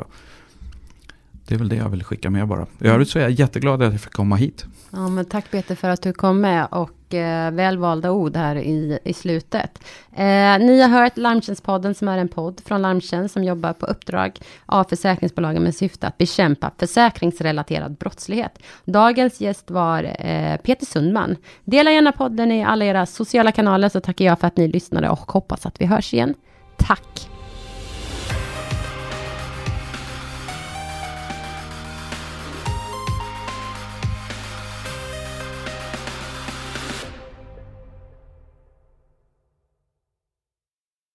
Det 1.51 1.55
är 1.55 1.59
väl 1.59 1.69
det 1.69 1.75
jag 1.75 1.89
vill 1.89 2.03
skicka 2.03 2.29
med 2.29 2.47
bara. 2.47 2.67
I 2.79 2.87
övrigt 2.87 3.09
så 3.09 3.19
är 3.19 3.23
jag 3.23 3.31
jätteglad 3.31 3.81
att 3.81 3.91
jag 3.91 4.01
fick 4.01 4.13
komma 4.13 4.35
hit. 4.35 4.65
Ja, 4.91 5.07
men 5.07 5.25
tack 5.25 5.51
Peter 5.51 5.75
för 5.75 5.89
att 5.89 6.01
du 6.01 6.13
kom 6.13 6.41
med 6.41 6.67
och 6.71 6.91
och 7.11 7.15
eh, 7.15 7.51
välvalda 7.51 8.11
ord 8.11 8.35
här 8.35 8.55
i, 8.55 8.99
i 9.03 9.13
slutet. 9.13 9.83
Eh, 10.13 10.59
ni 10.59 10.81
har 10.81 10.87
hört 10.87 11.17
Larmtjänstpodden 11.17 11.95
som 11.95 12.07
är 12.07 12.17
en 12.17 12.27
podd 12.27 12.61
från 12.65 12.81
Larmtjänst 12.81 13.33
som 13.33 13.43
jobbar 13.43 13.73
på 13.73 13.85
uppdrag 13.85 14.39
av 14.65 14.83
försäkringsbolagen 14.83 15.63
med 15.63 15.75
syfte 15.75 16.07
att 16.07 16.17
bekämpa 16.17 16.71
försäkringsrelaterad 16.77 17.97
brottslighet. 17.97 18.59
Dagens 18.85 19.41
gäst 19.41 19.71
var 19.71 20.03
eh, 20.03 20.57
Peter 20.57 20.85
Sundman. 20.85 21.35
Dela 21.65 21.91
gärna 21.91 22.11
podden 22.11 22.51
i 22.51 22.63
alla 22.63 22.85
era 22.85 23.05
sociala 23.05 23.51
kanaler 23.51 23.89
så 23.89 23.99
tackar 23.99 24.25
jag 24.25 24.39
för 24.39 24.47
att 24.47 24.57
ni 24.57 24.67
lyssnade 24.67 25.09
och 25.09 25.31
hoppas 25.31 25.65
att 25.65 25.81
vi 25.81 25.85
hörs 25.85 26.13
igen. 26.13 26.33
Tack! 26.77 27.30